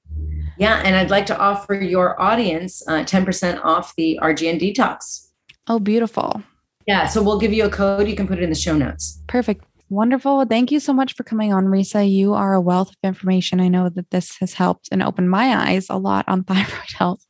Yeah. 0.58 0.82
And 0.84 0.94
I'd 0.96 1.10
like 1.10 1.26
to 1.26 1.38
offer 1.38 1.74
your 1.74 2.20
audience 2.20 2.86
uh, 2.86 3.04
10% 3.04 3.64
off 3.64 3.94
the 3.96 4.18
RGN 4.22 4.60
detox. 4.60 5.28
Oh, 5.66 5.78
beautiful. 5.78 6.42
Yeah. 6.86 7.06
So 7.06 7.22
we'll 7.22 7.38
give 7.38 7.52
you 7.52 7.64
a 7.64 7.70
code. 7.70 8.06
You 8.08 8.14
can 8.14 8.28
put 8.28 8.38
it 8.38 8.44
in 8.44 8.50
the 8.50 8.56
show 8.56 8.76
notes. 8.76 9.22
Perfect. 9.28 9.64
Wonderful. 9.88 10.44
Thank 10.46 10.70
you 10.70 10.80
so 10.80 10.92
much 10.92 11.14
for 11.14 11.22
coming 11.22 11.52
on, 11.52 11.66
Risa. 11.66 12.10
You 12.10 12.34
are 12.34 12.54
a 12.54 12.60
wealth 12.60 12.90
of 12.90 12.96
information. 13.02 13.60
I 13.60 13.68
know 13.68 13.88
that 13.90 14.10
this 14.10 14.36
has 14.38 14.54
helped 14.54 14.88
and 14.90 15.02
opened 15.02 15.30
my 15.30 15.54
eyes 15.54 15.88
a 15.90 15.96
lot 15.96 16.24
on 16.28 16.44
thyroid 16.44 16.92
health. 16.96 17.24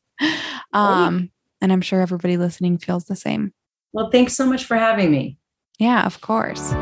Um, 0.73 1.31
and 1.61 1.73
I'm 1.73 1.81
sure 1.81 2.01
everybody 2.01 2.37
listening 2.37 2.79
feels 2.79 3.05
the 3.05 3.16
same. 3.16 3.53
Well, 3.92 4.11
thanks 4.11 4.35
so 4.35 4.47
much 4.47 4.64
for 4.64 4.77
having 4.77 5.11
me. 5.11 5.38
Yeah, 5.79 6.07
of 6.07 6.21
course. 6.21 6.73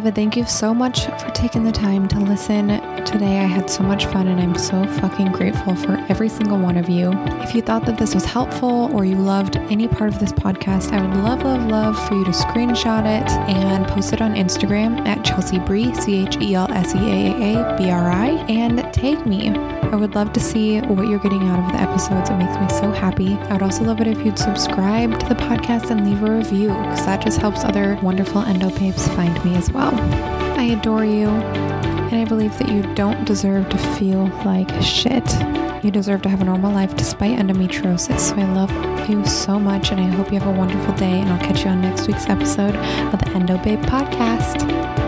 Babe. 0.00 0.14
Thank 0.14 0.36
you 0.36 0.46
so 0.46 0.72
much 0.72 1.06
for 1.06 1.30
taking 1.30 1.64
the 1.64 1.72
time 1.72 2.06
to 2.08 2.20
listen 2.20 2.68
today. 3.04 3.40
I 3.40 3.46
had 3.46 3.68
so 3.68 3.82
much 3.82 4.06
fun 4.06 4.28
and 4.28 4.40
I'm 4.40 4.54
so 4.56 4.86
fucking 5.00 5.32
grateful 5.32 5.74
for 5.74 5.92
every 6.08 6.28
single 6.28 6.58
one 6.58 6.76
of 6.76 6.88
you. 6.88 7.10
If 7.42 7.54
you 7.54 7.62
thought 7.62 7.84
that 7.86 7.98
this 7.98 8.14
was 8.14 8.24
helpful 8.24 8.94
or 8.94 9.04
you 9.04 9.16
loved 9.16 9.56
any 9.56 9.88
part 9.88 10.12
of 10.12 10.20
this 10.20 10.32
podcast, 10.32 10.92
I 10.92 11.04
would 11.04 11.16
love, 11.16 11.42
love, 11.42 11.66
love 11.66 12.08
for 12.08 12.14
you 12.14 12.24
to 12.24 12.30
screenshot 12.30 13.00
it 13.00 13.28
and 13.48 13.86
post 13.88 14.12
it 14.12 14.20
on 14.20 14.34
Instagram 14.34 15.04
at 15.06 15.24
Chelsea 15.24 15.58
Abri, 15.58 15.92
C 15.94 16.26
H 16.26 16.36
E 16.40 16.54
L 16.54 16.70
S 16.70 16.94
E 16.94 16.98
A 16.98 17.56
A 17.56 17.76
B 17.76 17.90
R 17.90 18.10
I, 18.10 18.28
and 18.48 18.78
tag 18.92 19.26
me. 19.26 19.50
I 19.50 19.96
would 19.96 20.14
love 20.14 20.32
to 20.34 20.40
see 20.40 20.80
what 20.80 21.08
you're 21.08 21.18
getting 21.18 21.42
out 21.44 21.64
of 21.64 21.72
the 21.72 21.80
episodes. 21.80 22.28
It 22.28 22.36
makes 22.36 22.56
me 22.60 22.68
so 22.68 22.90
happy. 22.90 23.34
I 23.34 23.54
would 23.54 23.62
also 23.62 23.84
love 23.84 24.00
it 24.00 24.06
if 24.06 24.24
you'd 24.24 24.38
subscribe 24.38 25.18
to 25.18 25.26
the 25.26 25.34
podcast 25.34 25.90
and 25.90 26.04
leave 26.08 26.22
a 26.22 26.30
review 26.30 26.68
because 26.68 27.06
that 27.06 27.22
just 27.22 27.40
helps 27.40 27.64
other 27.64 27.98
wonderful 28.02 28.42
endo 28.42 28.68
babes 28.78 29.08
find 29.08 29.42
me 29.44 29.56
as 29.56 29.72
well. 29.72 29.87
I 29.94 30.76
adore 30.78 31.04
you, 31.04 31.28
and 31.28 32.14
I 32.16 32.24
believe 32.24 32.56
that 32.58 32.68
you 32.68 32.82
don't 32.94 33.24
deserve 33.24 33.68
to 33.68 33.78
feel 33.78 34.26
like 34.44 34.70
shit. 34.82 35.24
You 35.84 35.90
deserve 35.90 36.22
to 36.22 36.28
have 36.28 36.40
a 36.40 36.44
normal 36.44 36.72
life 36.72 36.96
despite 36.96 37.38
endometriosis. 37.38 38.18
So 38.18 38.36
I 38.36 38.52
love 38.52 39.08
you 39.08 39.24
so 39.24 39.60
much 39.60 39.92
and 39.92 40.00
I 40.00 40.06
hope 40.06 40.32
you 40.32 40.38
have 40.40 40.48
a 40.48 40.58
wonderful 40.58 40.94
day. 40.96 41.20
And 41.20 41.30
I'll 41.30 41.38
catch 41.38 41.64
you 41.64 41.70
on 41.70 41.80
next 41.80 42.08
week's 42.08 42.28
episode 42.28 42.74
of 42.74 43.20
the 43.20 43.28
Endo 43.30 43.58
Babe 43.58 43.80
podcast. 43.82 45.07